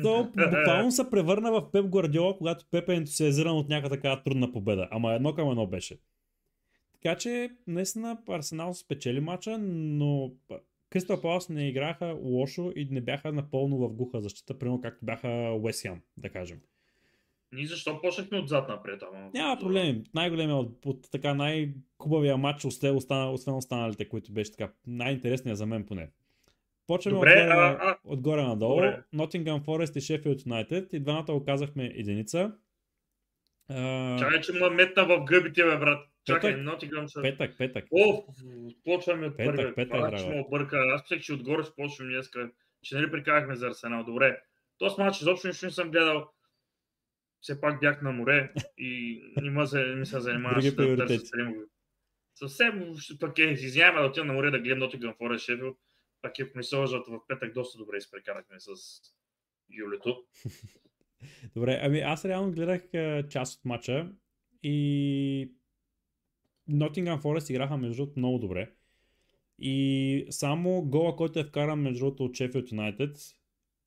[0.03, 4.53] То буквално се превърна в Пеп Гвардиола, когато Пеп е ентусиазиран от някаква така трудна
[4.53, 4.89] победа.
[4.91, 5.99] Ама едно към едно беше.
[7.07, 10.33] Така че, наистина, Арсенал спечели мача, но
[10.91, 15.29] Кристал Палас не играха лошо и не бяха напълно в глуха защита, примерно както бяха
[15.63, 16.59] Уест Хем, да кажем.
[17.53, 19.03] Ние защо почнахме отзад напред?
[19.03, 19.31] Ама...
[19.35, 20.03] Няма проблеми.
[20.15, 25.87] Най-големия от, от така най-хубавия матч, освен, освен останалите, които беше така най-интересният за мен
[25.87, 26.11] поне.
[26.87, 27.97] Почваме Добре, отгоре, а...
[28.05, 28.75] отгоре надолу.
[28.75, 29.03] Добре.
[29.15, 30.95] Nottingham Forest и Sheffield United.
[30.95, 32.53] И двамата оказахме единица.
[33.69, 36.16] А, Чакай, че ме метна в гъбите, бе, брат.
[36.27, 36.65] Чакай, Петък.
[36.65, 37.23] Нотиграм са...
[37.23, 37.85] петък, петък.
[37.91, 38.25] О,
[38.85, 39.75] почваме от първия.
[39.75, 40.77] петък, Това, че ме обърка.
[40.77, 42.51] Аз мислех, че отгоре ще почваме днеска.
[42.83, 44.05] Че нали прикарахме за Арсенал.
[44.05, 44.41] Добре.
[44.79, 46.31] Този матч изобщо нищо не съм гледал.
[47.41, 51.65] Все пак бях на море и не се, не се занимаваше Други да търся стримове.
[52.35, 55.79] Съвсем ще пък е, извинявай да отида на море да гледам Nottingham Forest Шефилд.
[56.23, 58.69] Пак е, се лъжат, в петък доста добре изпрекарахме с
[59.71, 60.25] Юлито.
[61.55, 62.83] Добре, ами аз реално гледах
[63.29, 64.13] част от матча
[64.63, 65.53] и
[66.71, 68.71] Nottingham Forest играха между другото много добре.
[69.59, 73.35] И само гола, който е вкаран между другото от Sheffield United,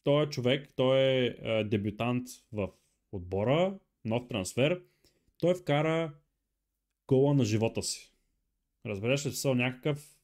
[0.03, 2.69] той е човек, той е а, дебютант в
[3.11, 4.81] отбора, нов трансфер.
[5.39, 6.13] той вкара
[7.07, 8.13] гола на живота си.
[8.85, 10.19] Разбереш ли, са някакъв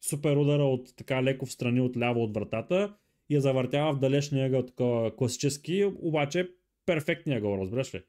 [0.00, 2.96] супер удара от така леко в страни от ляво от вратата
[3.28, 6.50] и я завъртява в далечния ъгъл, такова класически, обаче
[6.86, 8.02] перфектния гол, разбираш ли?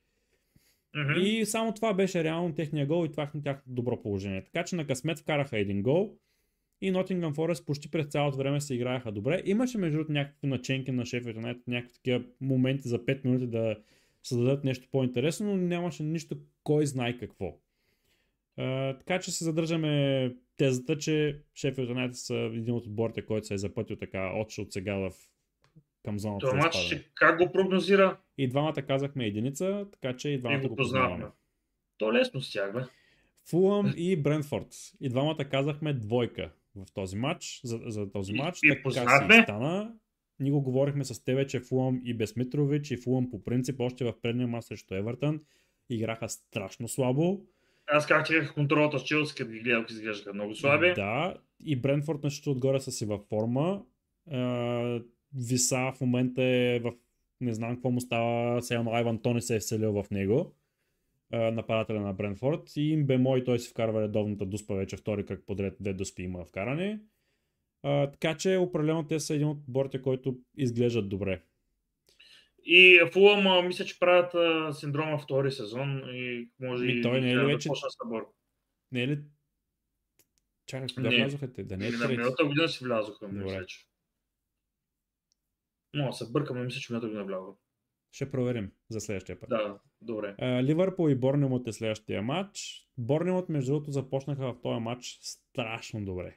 [0.96, 1.20] Мгм.
[1.22, 4.44] И само това беше реално техния гол и това е тяхното добро положение.
[4.44, 6.18] Така че на късмет вкараха един гол
[6.82, 9.42] и Nottingham Forest почти през цялото време се играеха добре.
[9.46, 13.76] Имаше между другото някакви наченки на Шеф Юнайтед, някакви такива моменти за 5 минути да
[14.24, 17.58] създадат нещо по-интересно, но нямаше нищо кой знае какво.
[18.58, 21.76] А, така че се задържаме тезата, че Шеф
[22.12, 25.12] са един от отборите, който се е запътил така отше от сега в
[26.06, 28.18] към зоната Това матч ще- как го прогнозира?
[28.38, 31.26] И двамата казахме единица, така че и И двамата го го познаваме.
[31.98, 32.80] То лесно с тях, бе.
[33.50, 34.68] Фулъм и Брентфорд.
[35.02, 38.60] И двамата казахме двойка в този матч, за, за този И- матч.
[38.64, 39.36] и така познахме.
[39.36, 39.94] си стана.
[40.40, 44.06] Ние го говорихме с тебе, че Фулъм и без Митрович и Фулъм по принцип още
[44.06, 45.42] в предния мач срещу Евертън
[45.90, 47.42] играха страшно слабо.
[47.88, 50.94] Аз как че контролата с Челси, като ги гледах, изглеждаха много слаби.
[50.94, 53.82] Да, и Брентфорд нещо отгоре са си във форма.
[55.36, 56.94] Виса в момента е в
[57.42, 60.56] не знам какво му става, сега едно Айван Тони се е вселил в него,
[61.32, 65.76] нападателя на Брентфорд и Бемо и той си вкарва редовната дуспа вече втори кръг подред,
[65.80, 67.00] две дуспи има вкарани.
[67.84, 71.42] Е, така че определено те са един от отборите, които изглеждат добре.
[72.66, 77.32] И Фулъм, мисля, че правят а, синдрома втори сезон и може Ми, и той не
[77.32, 77.70] е ли да вече-
[78.04, 78.34] събор.
[78.92, 79.20] Не е ли?
[80.66, 81.16] Чакай, кога Не.
[81.16, 81.64] влязоха те?
[81.64, 83.89] Да не е миналата година си влязоха, мисля, че.
[85.94, 87.58] Но се бъркам, но мисля, че миналата година влязоха.
[88.12, 89.50] Ще проверим за следващия път.
[89.50, 90.36] Да, добре.
[90.64, 92.88] Ливърпул и Борнемот е следващия матч.
[92.98, 96.36] Борнемот, между другото, започнаха в този матч страшно добре.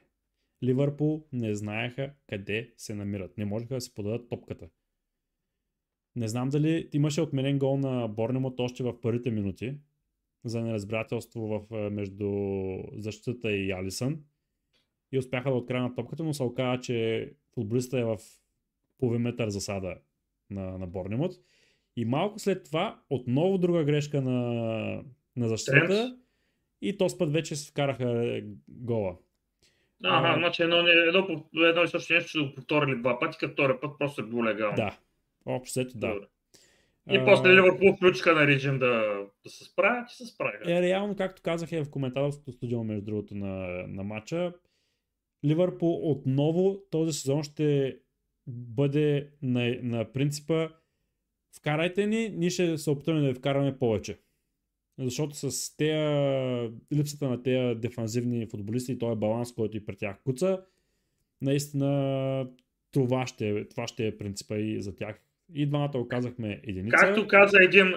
[0.63, 3.37] Ливърпул не знаеха къде се намират.
[3.37, 4.69] Не можеха да си подадат топката.
[6.15, 9.77] Не знам дали имаше отменен гол на Борнемот още в първите минути
[10.45, 12.29] за неразбирателство в, между
[12.97, 14.23] защитата и Алисън.
[15.11, 18.17] И успяха да откраднат топката, но се оказа, че футболистът е в
[19.03, 19.95] половин метър засада
[20.49, 21.33] на, на Борнемот.
[21.95, 24.39] И малко след това отново друга грешка на,
[25.35, 26.17] на защитата.
[26.81, 29.17] И този път вече се вкараха е, гола.
[30.03, 33.53] Ага, А, значи едно, едно, едно и също нещо ще го повторили два пъти, като
[33.53, 34.75] втори път просто е било легално.
[34.75, 34.97] Да.
[35.45, 36.07] Общо взето да.
[36.07, 36.25] Добре.
[37.11, 40.71] И А, после Ливърпул включиха на режим да, да се справят и се справиха.
[40.71, 44.53] Е, реално, както казах и в коментаторското студио, между другото, на, на матча,
[45.45, 47.97] Ливърпул отново този сезон ще
[48.47, 50.69] бъде на, на принципа
[51.57, 54.19] вкарайте ни, ние ще се опитаме да ви вкараме повече.
[54.99, 60.17] Защото с тея, липсата на тези дефанзивни футболисти и този баланс, който и при тях
[60.23, 60.61] куца,
[61.41, 62.47] наистина
[62.91, 65.19] това ще, това ще е принципа и за тях.
[65.53, 66.97] И двамата оказахме единица.
[66.99, 67.95] Както каза един е, е,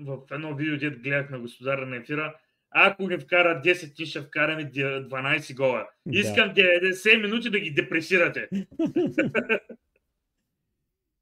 [0.00, 2.34] в едно видео, дед гледах на господаря на ефира,
[2.76, 5.88] ако ни вкара 10, ти ще вкараме 12 гола.
[6.06, 6.18] Да.
[6.18, 8.48] Искам 90 минути да ги депресирате.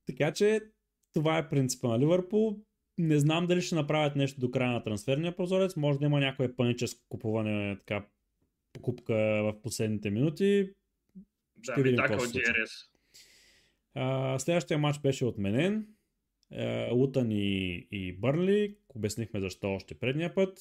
[0.06, 0.60] Така че
[1.12, 2.58] това е принципа на Ливърпул.
[2.98, 5.76] Не знам дали ще направят нещо до края на трансферния прозорец.
[5.76, 8.06] Може да има някое паническо купуване, така,
[8.72, 10.70] покупка в последните минути.
[11.56, 12.20] Да, видим така от.
[12.20, 12.86] DRS.
[13.94, 15.86] А, следващия матч беше отменен.
[16.52, 18.76] А, Лутън и, и Бърнли.
[18.88, 20.58] Обяснихме защо още предния път.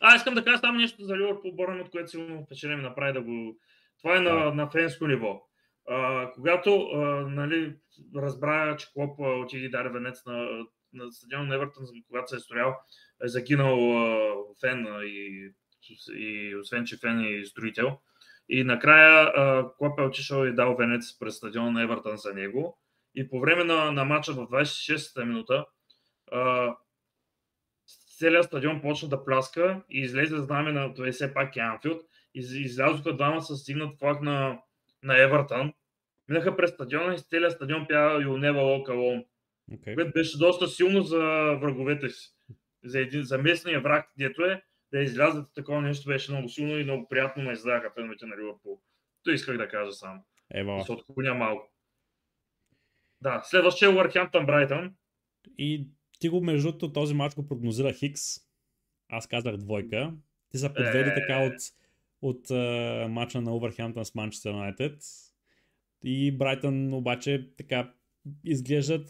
[0.00, 3.58] А, искам да кажа само нещо за Ливърпул от което силно впечатление направи да го...
[4.02, 4.54] Това е на, Да.
[4.54, 5.42] на фенско ниво.
[5.88, 7.76] А, когато а, нали,
[8.16, 12.38] разбра, че Клоп отиде и даде венец на, на стадион на Евертън, когато се е
[12.38, 12.74] строял,
[13.24, 15.50] е загинал а, фен и,
[16.16, 17.98] и освен, че фен и строител.
[18.48, 22.78] И накрая а, Клоп е отишъл и дал венец през стадион на Евертън за него.
[23.14, 25.66] И по време на, на матча в 26-та минута
[26.32, 26.74] а,
[28.16, 32.02] целият стадион почна да пляска и излезе знаме на това все пак е Анфилд.
[32.34, 34.58] Из, излязоха двама с стигнат флаг на,
[35.02, 35.72] на Евертън.
[36.28, 39.26] Минаха през стадиона и целият стадион пя You'll never walk alone.
[39.72, 39.94] Okay.
[39.94, 41.18] Което беше доста силно за
[41.60, 42.34] враговете си.
[42.84, 44.62] За, един, за местния враг, дето е,
[44.92, 48.80] да излязат такова нещо беше много силно и много приятно ме издадаха феновете на Ливърпул.
[49.24, 50.24] То исках да кажа само.
[50.54, 50.84] Ева.
[50.84, 51.72] Се отклоня малко.
[53.20, 54.94] Да, следващия е Уърхемптън Брайтън.
[55.58, 55.88] И
[56.18, 58.22] ти го, между другото, този матч го прогнозира Хикс.
[59.08, 60.14] Аз казах двойка.
[60.50, 61.14] Ти са подвели Е.
[61.14, 61.54] така от,
[62.22, 64.98] от uh, матча на Увърхемптън с Манчестър Юнайтед.
[66.04, 67.92] И Брайтън обаче така
[68.44, 69.08] изглеждат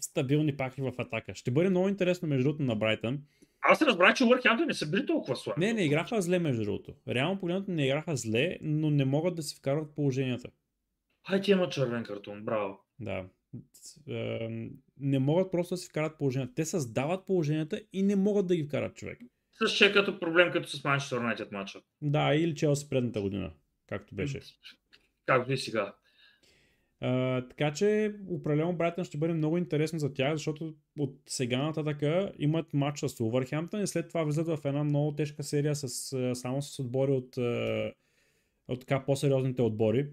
[0.00, 1.34] стабилни пак и в атака.
[1.34, 3.22] Ще бъде много интересно между другото на Брайтън.
[3.60, 5.60] Аз разбрах, че Уърхемптън не са били толкова слаби.
[5.60, 6.94] Не, не играха зле между другото.
[7.08, 10.48] Реално погледнато не играха зле, но не могат да си вкарват положенията.
[11.28, 12.78] Хай ти има червен картон, браво.
[13.00, 13.24] Да.
[15.00, 16.54] Не могат просто да си вкарат положението.
[16.54, 19.18] Те създават положенията и не могат да ги вкарат човек.
[19.58, 21.80] Също е като проблем като с Манчестър Юнайтед матча.
[22.02, 23.52] Да, или Челси предната година,
[23.86, 24.40] както беше.
[25.26, 25.94] Както и сега.
[27.02, 32.02] Uh, така че определено Брайтън ще бъде много интересно за тях, защото от сега нататък
[32.38, 35.88] имат матч с Увърхемптън и след това влизат в една много тежка серия с,
[36.34, 37.36] само с отбори от,
[38.68, 40.06] от така по-сериозните отбори.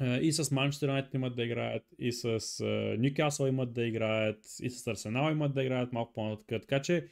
[0.00, 2.64] И с Манчестър Юнайтед имат да играят, и с
[2.98, 6.62] Ньюкасъл имат да играят, и с Арсенал имат да играят малко по-нататък.
[6.62, 7.08] Така че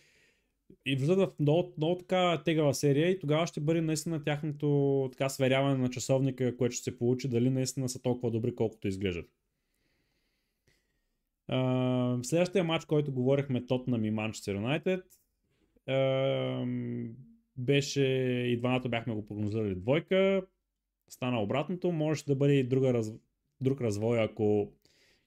[0.86, 5.28] и влизат в много, много така тегава серия и тогава ще бъде наистина тяхното така
[5.28, 9.30] сверяване на часовника, което ще се получи, дали наистина са толкова добри, колкото изглеждат.
[11.50, 15.04] Uh, следващия матч, който говорихме Тотнам и Манчестър Юнайтед,
[17.56, 18.04] беше
[18.48, 20.42] и двамата бяхме го прогнозирали двойка.
[21.12, 21.92] Стана обратното.
[21.92, 23.12] Може да бъде и друга раз,
[23.60, 24.72] друг развой, ако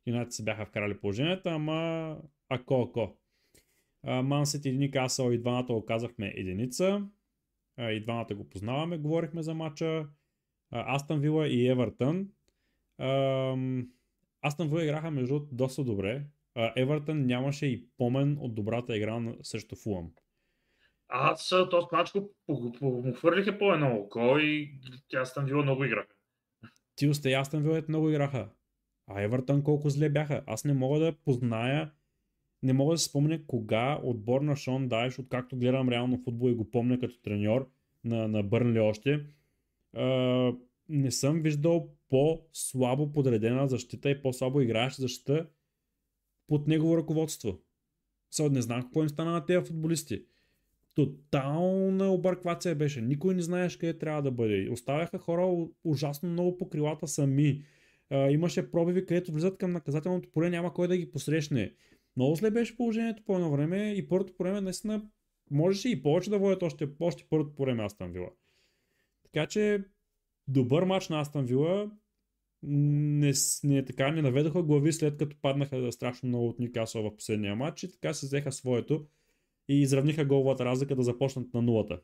[0.07, 2.17] Юнайтед се бяха вкарали положението, ама
[2.49, 3.17] ако, ако.
[4.23, 7.07] Ман Сити и Никасъл и двамата оказахме единица.
[7.79, 10.07] И двамата го познаваме, говорихме за матча.
[10.71, 12.29] Астън Вила и Евертън.
[14.41, 16.23] Астън Вила играха между доста добре.
[16.75, 20.11] Евертън нямаше и помен от добрата игра срещу Фулъм.
[21.07, 22.33] Аз този матч го
[22.81, 26.13] му хвърлиха по едно око и тя Астън Вила много играха.
[26.95, 28.49] Ти осте Астън Вила много играха.
[29.07, 30.43] А Евертън колко зле бяха.
[30.47, 31.91] Аз не мога да позная
[32.65, 36.53] не мога да се спомня кога отбор на Шон Дайш, откакто гледам реално футбол и
[36.53, 37.69] го помня като треньор
[38.03, 39.25] на, на Бърнли още,
[39.93, 40.53] а,
[40.89, 45.47] не съм виждал по-слабо подредена защита и по-слабо играеща защита
[46.47, 47.59] под негово ръководство.
[48.31, 50.25] Сега не знам какво им стана на тези футболисти.
[50.95, 53.01] Тотална обърквация беше.
[53.01, 54.69] Никой не знаеш къде трябва да бъде.
[54.71, 57.63] Оставяха хора ужасно много по крилата сами.
[58.09, 61.73] А, имаше пробиви, където влизат към наказателното поле, няма кой да ги посрещне.
[62.15, 65.01] Много зле беше положението по едно време и първото по време наистина
[65.51, 68.29] можеше и повече да водят още, още първото по време Астан Вила.
[69.23, 69.83] Така че
[70.47, 71.91] добър матч на Астан Вила
[72.63, 73.33] не,
[73.63, 77.83] не, така, не наведоха глави след като паднаха страшно много от Никасъл в последния матч
[77.83, 79.05] и така се взеха своето
[79.67, 81.99] и изравниха головата разлика да започнат на нулата.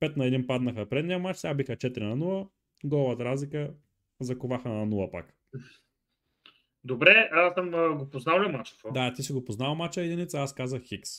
[0.00, 2.48] 5 на 1 паднаха предния матч, сега биха 4 на 0,
[2.84, 3.74] головата разлика
[4.20, 5.34] заковаха на 0 пак.
[6.84, 8.74] Добре, аз съм го познал ли мача?
[8.92, 11.10] Да, ти си го познал мача единица, аз казах Хикс.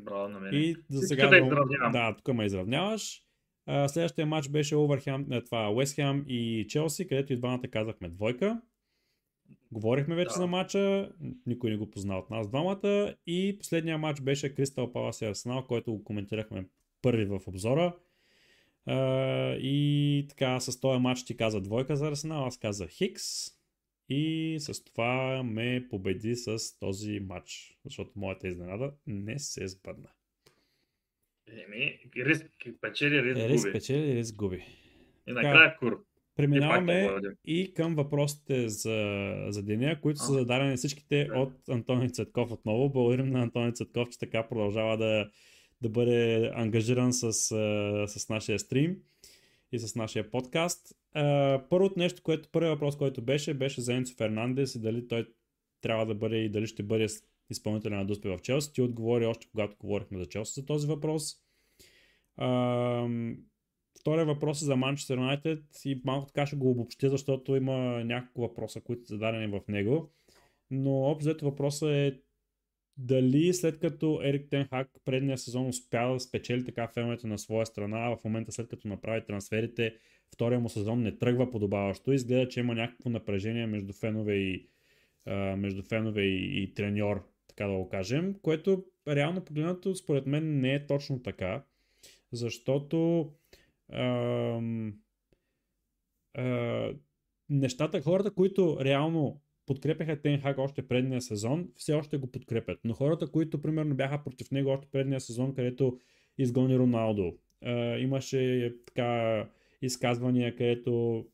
[0.00, 0.54] Браво на мен.
[0.54, 1.28] И за сега...
[1.28, 1.92] Да, изравнявам.
[1.92, 3.22] да, тук ме изравняваш.
[3.68, 8.60] Uh, следващия матч беше Оверхем, това Уест Хем и Челси, където и двамата казахме двойка.
[9.72, 10.40] Говорихме вече да.
[10.40, 11.12] за матча,
[11.46, 13.14] никой не го позна от нас двамата.
[13.26, 16.66] И последния матч беше Кристал Палас и Арсенал, който го коментирахме
[17.02, 17.96] първи в обзора.
[18.88, 23.24] Uh, и така, с този матч ти каза двойка за Арсенал, аз казах Хикс.
[24.08, 30.08] И с това ме победи с този матч, защото моята изненада не се сбъдна.
[31.46, 32.46] Еми, риск
[32.80, 33.52] печели, риск губи.
[33.52, 34.64] Риск печели, риск губи.
[35.26, 36.04] И накрая кур.
[36.36, 37.10] Преминаваме
[37.44, 41.38] и към въпросите за, за деня, които са зададени всичките да.
[41.38, 42.90] от Антони Цветков отново.
[42.90, 45.30] Благодарим на Антони Цветков, че така продължава да,
[45.82, 47.32] да бъде ангажиран с,
[48.06, 48.96] с нашия стрим
[49.72, 50.96] и с нашия подкаст.
[51.70, 55.28] Първото нещо, което, първият въпрос, който беше, беше за Енцо Фернандес и дали той
[55.80, 57.06] трябва да бъде и дали ще бъде
[57.50, 58.72] изпълнителен на Дуспе в Челси.
[58.72, 61.34] Ти отговори още когато говорихме за Челси за този въпрос.
[62.40, 63.36] Uh,
[64.02, 68.40] втория въпрос е за Манчестър Юнайтед и малко така ще го обобщя, защото има няколко
[68.40, 70.10] въпроса, които са зададени в него.
[70.70, 72.20] Но общо въпросът е
[72.96, 78.16] дали след като Ерик Тенхак предния сезон успя да спечели така феновете на своя страна,
[78.16, 79.94] в момента след като направи трансферите,
[80.34, 82.12] втория му сезон не тръгва подобаващо.
[82.12, 84.68] Изгледа, че има някакво напрежение между фенове и,
[85.26, 90.60] а, между фенове и, и треньор, така да го кажем, което реално погледнато според мен
[90.60, 91.64] не е точно така,
[92.32, 93.28] защото
[93.92, 94.94] ам,
[97.48, 102.78] нещата, хората, които реално подкрепяха Тенхак още предния сезон, все още го подкрепят.
[102.84, 105.98] Но хората, които примерно бяха против него още предния сезон, където
[106.38, 109.44] изгони Роналдо, а, имаше така
[109.82, 111.24] изказвания, където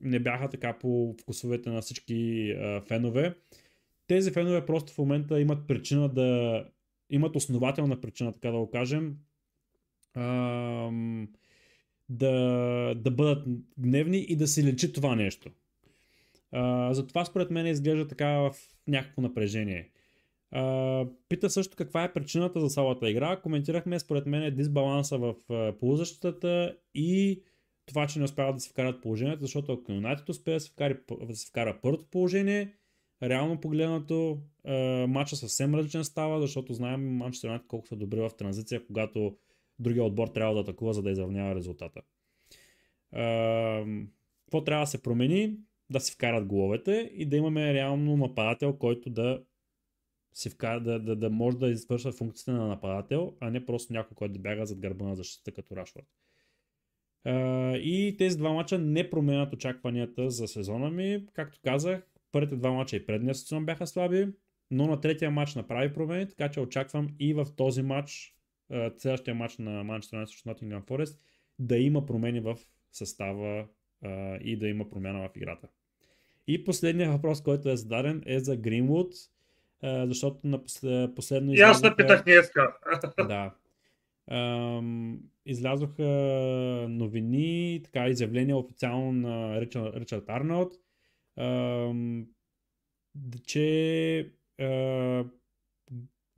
[0.00, 3.34] не бяха така по вкусовете на всички а, фенове.
[4.06, 6.64] Тези фенове просто в момента имат причина да.
[7.10, 9.16] имат основателна причина, така да го кажем,
[10.14, 10.90] а,
[12.08, 13.44] да, да бъдат
[13.78, 15.50] гневни и да се лечи това нещо.
[16.52, 18.52] А, затова според мен изглежда така в
[18.86, 19.90] някакво напрежение.
[20.50, 23.40] А, пита също каква е причината за цялата игра.
[23.40, 25.34] Коментирахме според мен дисбаланса в
[25.80, 27.42] полузащитата и
[27.86, 30.98] това, че не успяват да се вкарат положението, защото ако Юнайтед успее да се, вкара,
[31.22, 32.74] да се вкара първото положение,
[33.22, 34.38] реално погледнато
[35.08, 39.36] матча съвсем различен става, защото знаем Манчестър Юнайтед колко са добри в транзиция, когато
[39.78, 42.00] другия отбор трябва да атакува, за да изравнява резултата.
[44.44, 45.56] Какво трябва да се промени?
[45.90, 49.42] Да си вкарат головете и да имаме реално нападател, който да
[50.34, 54.14] си вкара, да, да, да може да извършва функцията на нападател, а не просто някой,
[54.14, 56.06] който да бяга зад гърба на защита като Рашфорд.
[57.82, 61.26] И тези два мача не променят очакванията за сезона ми.
[61.32, 64.28] Както казах, първите два мача и предния сезон бяха слаби,
[64.70, 68.35] но на третия матч направи промени, така че очаквам и в този матч,
[68.98, 71.18] следващия матч на Manchester United с Nottingham Forest,
[71.58, 72.58] да има промени в
[72.92, 73.66] състава
[74.40, 75.68] и да има промяна в играта.
[76.46, 79.14] И последният въпрос, който е зададен е за Гринвуд,
[79.82, 80.64] защото на
[81.14, 82.76] последно И аз напитах днеска.
[83.18, 83.54] Да.
[85.46, 86.02] Излязоха
[86.88, 90.72] новини, така изявления официално на Ричард Арнолд,
[93.46, 94.30] че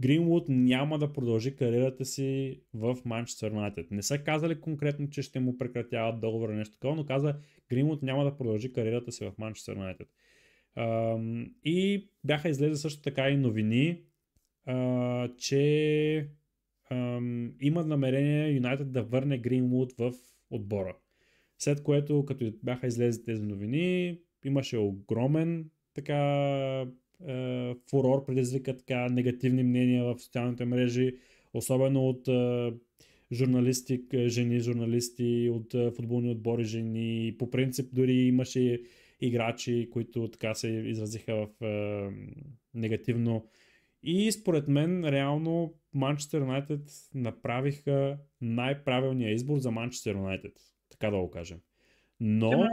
[0.01, 3.91] Гринвуд няма да продължи кариерата си в Манчестър Юнайтед.
[3.91, 7.37] Не са казали конкретно, че ще му прекратяват договора нещо такова, но каза
[7.69, 10.09] Гринвуд няма да продължи кариерата си в Манчестър Юнайтед.
[11.65, 14.03] И бяха излезе също така и новини,
[15.39, 16.31] че
[17.61, 20.13] има намерение Юнайтед да върне Гринвуд в
[20.51, 20.97] отбора.
[21.59, 26.87] След което, като бяха излезе тези новини, имаше огромен така
[27.27, 31.17] е, фурор, предизвика така негативни мнения в социалните мрежи,
[31.55, 32.73] особено от е,
[33.33, 37.37] журналисти, жени журналисти, от е, футболни отбори жени.
[37.39, 38.83] По принцип дори имаше
[39.21, 42.11] играчи, които така се изразиха в е,
[42.75, 43.49] негативно.
[44.03, 46.81] И според мен, реално, Манчестър Юнайтед
[47.15, 50.53] направиха най-правилния избор за Манчестър Юнайтед.
[50.91, 51.59] Така да го кажем.
[52.21, 52.69] Но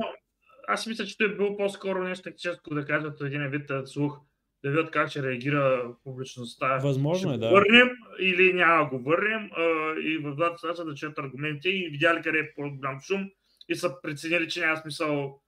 [0.68, 4.20] аз мисля, че той е бил по-скоро нещо тактическо да кажат един вид слух,
[4.66, 6.78] да видят как ще реагира публичността.
[6.78, 7.50] Възможно е, да.
[7.50, 7.90] Върнем
[8.20, 9.50] или няма го върнем
[10.04, 13.30] и в двата случая да чуят аргументи и видяли къде е по-голям шум
[13.70, 15.40] и са преценили, че няма смисъл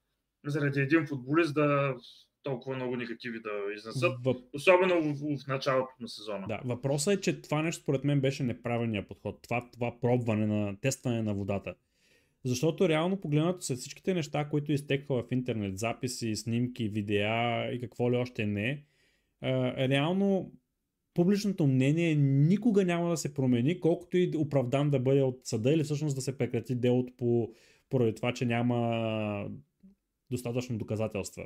[0.46, 1.96] заради един футболист да
[2.44, 4.38] толкова много негативи да изнесат, Въп...
[4.54, 6.48] особено в, в началото на сезона.
[6.48, 9.40] Да, въпросът е, че това нещо според мен беше неправилният подход.
[9.42, 11.76] Това, това пробване на тестване на водата.
[12.46, 18.12] Защото реално погледнато се всичките неща, които изтекха в интернет, записи, снимки, видеа и какво
[18.12, 18.84] ли още не,
[19.44, 20.52] реално
[21.14, 25.84] публичното мнение никога няма да се промени, колкото и оправдан да бъде от съда или
[25.84, 27.52] всъщност да се прекрати делото по,
[27.90, 29.50] поради това, че няма
[30.32, 31.44] достатъчно доказателства.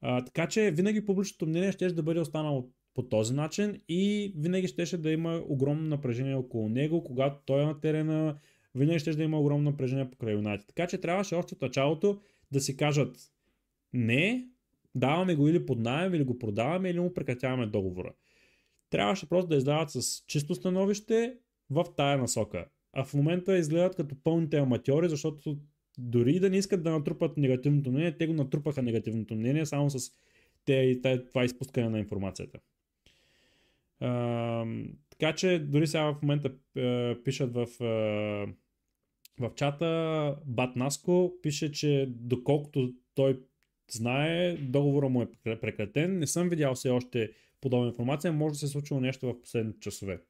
[0.00, 4.68] А, така че винаги публичното мнение ще да бъде останало по този начин и винаги
[4.68, 8.38] щеше да има огромно напрежение около него, когато той е на терена,
[8.74, 10.66] винаги ще да има огромно напрежение покрай Юнайтед.
[10.66, 12.20] Така че трябваше още от началото
[12.52, 13.16] да си кажат
[13.92, 14.48] не,
[14.96, 18.12] даваме го или под найем, или го продаваме, или му прекратяваме договора.
[18.90, 21.36] Трябваше просто да издават с чисто становище
[21.70, 22.66] в тая насока.
[22.92, 25.58] А в момента изгледат като пълните аматьори, защото
[25.98, 30.10] дори да не искат да натрупат негативното мнение, те го натрупаха негативното мнение само с
[30.64, 32.58] те, това изпускане на информацията.
[34.00, 34.66] А,
[35.10, 37.86] така че дори сега в момента а, пишат в а,
[39.40, 43.40] в чата Бат Наско пише, че доколкото той
[43.90, 45.28] знае, договора му е
[45.60, 46.18] прекратен.
[46.18, 47.30] Не съм видял все още
[47.60, 48.32] подобна информация.
[48.32, 50.20] Може да се е случило нещо в последните часове.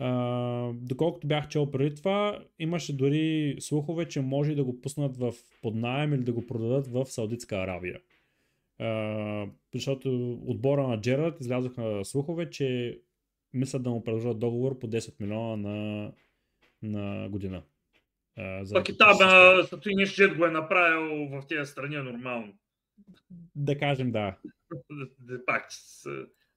[0.00, 5.34] Uh, доколкото бях чел преди това, имаше дори слухове, че може да го пуснат в
[5.62, 8.00] поднаем или да го продадат в Саудитска Аравия.
[8.80, 12.98] Uh, защото отбора на Джерард излязоха слухове, че
[13.54, 16.12] мислят да му предложат договор по 10 милиона на,
[16.82, 17.62] на година.
[18.72, 19.16] Пък и там
[19.66, 22.52] Сатуи Нишджет го е направил в тези страни нормално.
[23.54, 24.36] Да кажем да.
[25.46, 25.68] Пак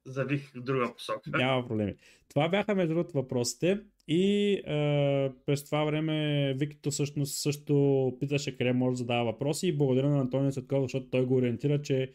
[0.05, 1.29] завих в друга посока.
[1.29, 1.95] Няма проблеми.
[2.29, 3.81] Това бяха между другото въпросите.
[4.07, 9.77] И е, през това време Викито всъщност също питаше къде може да задава въпроси и
[9.77, 12.13] благодаря на Антонио Цветков, защото той го ориентира, че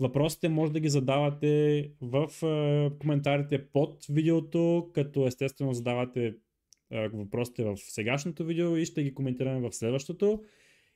[0.00, 6.34] въпросите може да ги задавате в е, коментарите под видеото, като естествено задавате
[7.12, 10.42] въпросите в сегашното видео и ще ги коментираме в следващото.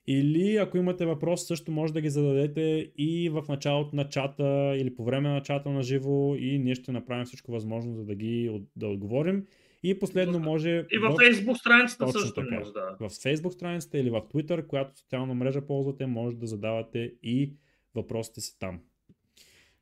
[0.07, 4.97] Или ако имате въпрос, също може да ги зададете и в началото на чата или
[4.97, 8.62] по време на чата на живо и ние ще направим всичко възможно, за да ги
[8.77, 9.47] да отговорим.
[9.83, 10.70] И последно може...
[10.70, 12.59] И в, в Facebook страницата Точно също така.
[12.59, 12.97] може, да.
[13.01, 17.53] В Facebook страницата или в Twitter, която социална мрежа ползвате, може да задавате и
[17.95, 18.81] въпросите си там.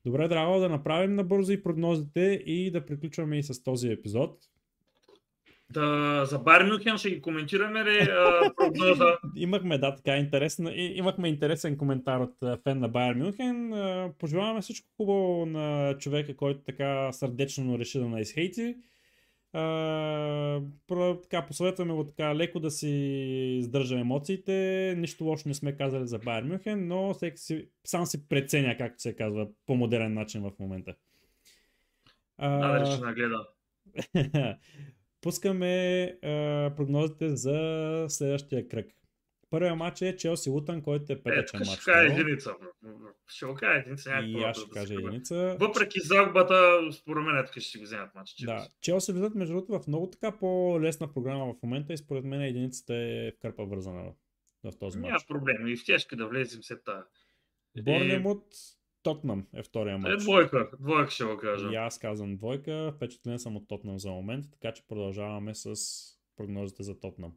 [0.05, 4.39] Добре, драго, да направим набързо и прогнозите и да приключваме и с този епизод.
[5.71, 9.19] Да, за Байер Мюнхен ще ги коментираме ли а, прогноза?
[9.37, 10.71] Имахме, да, така интересно.
[10.71, 13.73] И, имахме интересен коментар от фен на Байер Мюнхен.
[14.19, 18.77] Пожелаваме всичко хубаво на човека, който така сърдечно реши да изхейти.
[19.55, 22.89] Uh, така, посъветваме го така леко да си
[23.61, 24.95] издържа емоциите.
[24.99, 29.03] Нищо лошо не сме казали за Байер Мюнхен, но всеки си, сам си преценя, както
[29.03, 30.95] се казва, по модерен начин в момента.
[32.43, 33.47] Uh, да, да, ще нагледа.
[35.27, 35.67] Пускаме
[36.23, 38.87] uh, прогнозите за следващия кръг.
[39.51, 41.81] Първият матч е Челси Лутън, който е петъчен матч.
[41.81, 42.55] Ще кажа единица.
[43.27, 44.11] Ще го кажа единица.
[44.25, 45.57] И аз ще кажа единица.
[45.61, 48.35] Въпреки загубата, според мен тук ще си го вземат матч.
[48.45, 52.43] Да, Челси влизат между другото в много така по-лесна програма в момента и според мен
[52.43, 54.13] единицата е в кърпа вързана
[54.65, 55.11] в този матч.
[55.11, 55.67] Няма проблем.
[55.67, 57.07] И в тежка да влезем след тази.
[57.83, 58.45] Борнемот,
[59.07, 60.15] Тотнам е втория матч.
[60.15, 60.71] Е, двойка.
[60.81, 61.69] Двойка ще го кажа.
[61.73, 62.93] И аз казвам двойка.
[62.97, 65.75] Впечатлен съм от Тотнам за момент, така че продължаваме с
[66.37, 67.33] прогнозите за Тотнам.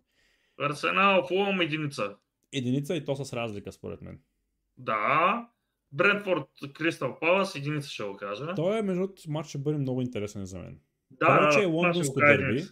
[0.59, 2.15] Арсенал, Фулъм единица.
[2.53, 4.19] Единица и то с разлика, според мен.
[4.77, 5.47] Да.
[5.91, 8.55] Брентфорд, Кристал Палас, единица ще го кажа.
[8.55, 10.79] Той е, между другото, матч ще бъде много интересен за мен.
[11.11, 12.63] Да, Първо, че е лондонско дерби.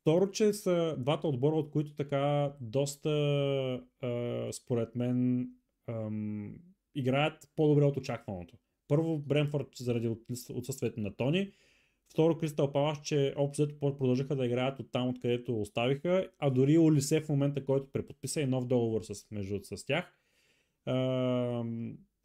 [0.00, 3.10] Второ, че са двата отбора, от които така доста,
[4.02, 5.48] а, според мен,
[5.88, 6.54] ам,
[6.94, 8.56] играят по-добре от очакваното.
[8.88, 11.52] Първо, Бренфорд заради от- отсъствието на Тони.
[12.12, 16.78] Второ, Кристал Палас, че общо взето продължиха да играят от там, откъдето оставиха, а дори
[16.78, 20.18] Олисе в момента, който преподписа и нов договор с, между с тях,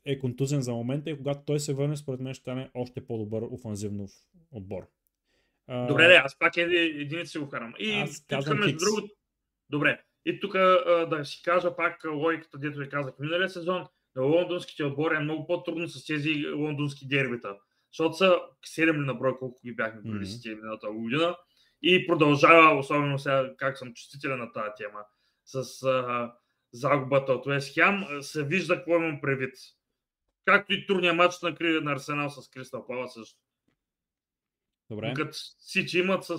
[0.05, 3.41] е контузен за момента и когато той се върне, според мен ще стане още по-добър
[3.51, 4.07] офанзивно
[4.51, 4.87] отбор.
[5.87, 7.73] Добре, да, аз пак еди- единица си го карам.
[7.79, 9.13] И Аз казвам между другото,
[9.69, 10.01] добре.
[10.25, 10.53] И тук
[11.09, 13.85] да си кажа пак логиката, дето ви казах миналия сезон,
[14.21, 17.57] лондонските отбори е много по-трудно с тези лондонски дербита.
[17.91, 20.17] Защото са 7 ли на брой, колко ги бяхме Мгм.
[20.17, 20.55] mm-hmm.
[20.55, 21.35] миналата година.
[21.81, 24.99] И продължава, особено сега, как съм чувствителен на тази тема,
[25.45, 26.33] с а,
[26.71, 29.55] загубата от Уест Хем, се вижда какво имам предвид.
[30.45, 33.39] Както и турния матч на, на Арсенал с Кристал Пала също.
[34.89, 35.13] Добре.
[35.15, 36.37] Като всички имат с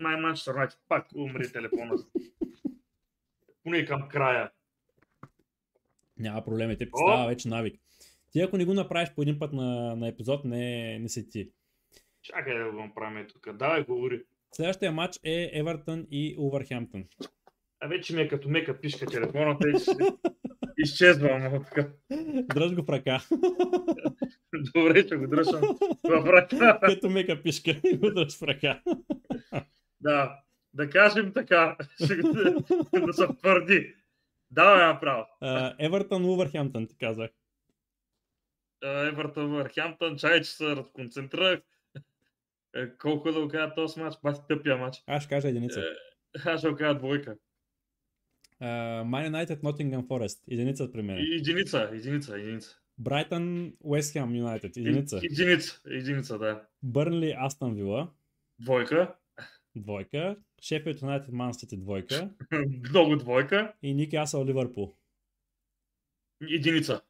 [0.00, 0.68] най-манчестър.
[0.88, 1.94] Пак умри телефона.
[3.62, 4.50] Поне към края.
[6.18, 7.80] Няма проблеми, те става вече навик.
[8.32, 11.50] Ти ако не го направиш по един път на, на епизод, не, не си ти.
[12.22, 13.56] Чакай да го направим тук.
[13.56, 14.22] Давай, говори.
[14.52, 17.04] Следващия матч е Евертън и Увърхемптън.
[17.80, 19.90] А вече ми е като мека пишка телефона, тъй че
[20.78, 21.64] изчезвам.
[22.54, 23.22] Дръж го в ръка.
[24.74, 25.60] Добре, ще го дръжам
[26.04, 26.78] в ръка.
[26.82, 28.82] Като мека пишка и го дръж в ръка.
[30.00, 30.40] Да,
[30.74, 31.76] да кажем така.
[33.06, 33.94] Да се твърди.
[34.50, 35.26] Давай направо.
[35.40, 37.30] А, Евертън, Увърхемптън, ти казах.
[38.82, 41.60] Евертън Върхемптън, чай, че се разконцентрирах.
[42.76, 44.16] Е, Колко да го кажа този матч?
[44.22, 45.02] Бати тъпия матч.
[45.06, 45.80] Аз ще кажа единица.
[45.80, 45.84] Е,
[46.44, 47.36] Аз ще го кажа двойка.
[48.62, 50.38] Man United, Nottingham Forest.
[50.50, 51.18] Единица при мен.
[51.18, 52.76] Единица, единица, единица.
[52.98, 54.76] Брайтън, Уест Хем Юнайтед.
[54.76, 55.20] Единица.
[55.24, 56.62] Единица, единица, да.
[56.82, 58.10] Бърнли, Астън Вила.
[58.58, 59.14] Двойка.
[59.76, 60.36] Двойка.
[60.62, 61.76] Шефилд Юнайтед, Ман Сити.
[61.76, 62.30] Двойка.
[62.90, 63.72] Много двойка.
[63.82, 64.94] И Никасъл, Ливърпул.
[66.50, 67.00] Единица.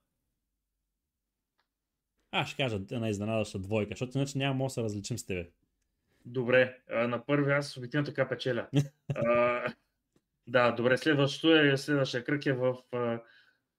[2.31, 5.51] Аз ще кажа една изненадаща двойка, защото иначе няма да се различим с тебе.
[6.25, 6.79] Добре.
[6.91, 8.69] А, на първи аз обикновено така печеля.
[9.15, 9.75] а,
[10.47, 10.97] да, добре.
[10.97, 13.21] Следващото е, следващия кръг е в а,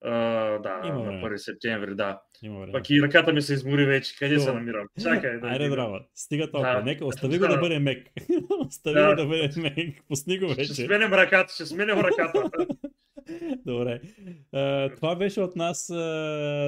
[0.02, 0.12] а,
[0.60, 1.22] да, Има на време.
[1.24, 2.22] 1 септември, да.
[2.44, 2.72] Има време.
[2.72, 4.16] Пък и ръката ми се измори вече.
[4.20, 4.60] Къде се Добре.
[4.60, 4.88] намирам?
[5.04, 5.40] Чакай.
[5.40, 6.00] Да Айде, драма.
[6.16, 6.74] Стига толкова.
[6.74, 6.82] Да.
[6.84, 8.08] Нека, остави го да бъде мек.
[8.60, 9.10] остави Да.
[9.10, 10.04] го да бъде мек.
[10.08, 10.74] Пусни го Ще вече.
[10.74, 12.44] сменем ръката, ще сменем ръката.
[13.66, 14.02] Добре.
[14.54, 15.96] А, това беше от нас, а,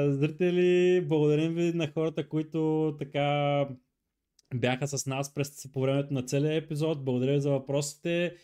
[0.09, 1.01] зрители.
[1.01, 3.65] Благодарим ви на хората, които така
[4.55, 7.05] бяха с нас през по времето на целия епизод.
[7.05, 8.35] Благодаря ви за въпросите.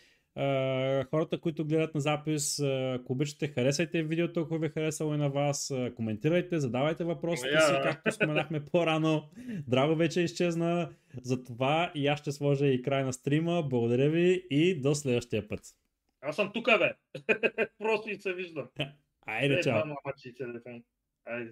[1.09, 5.29] Хората, които гледат на запис, ако обичате, харесайте видеото, ако ви е харесало и на
[5.29, 5.73] вас.
[5.95, 9.29] Коментирайте, задавайте въпросите си, както споменахме по-рано.
[9.67, 10.89] Драго вече изчезна.
[11.23, 13.63] Затова и аз ще сложа и край на стрима.
[13.63, 15.61] Благодаря ви и до следващия път.
[16.21, 16.93] Аз съм тук, бе.
[17.77, 18.67] Просто и се виждам.
[19.25, 19.83] Айде, Е, чао!
[21.25, 21.51] Айде.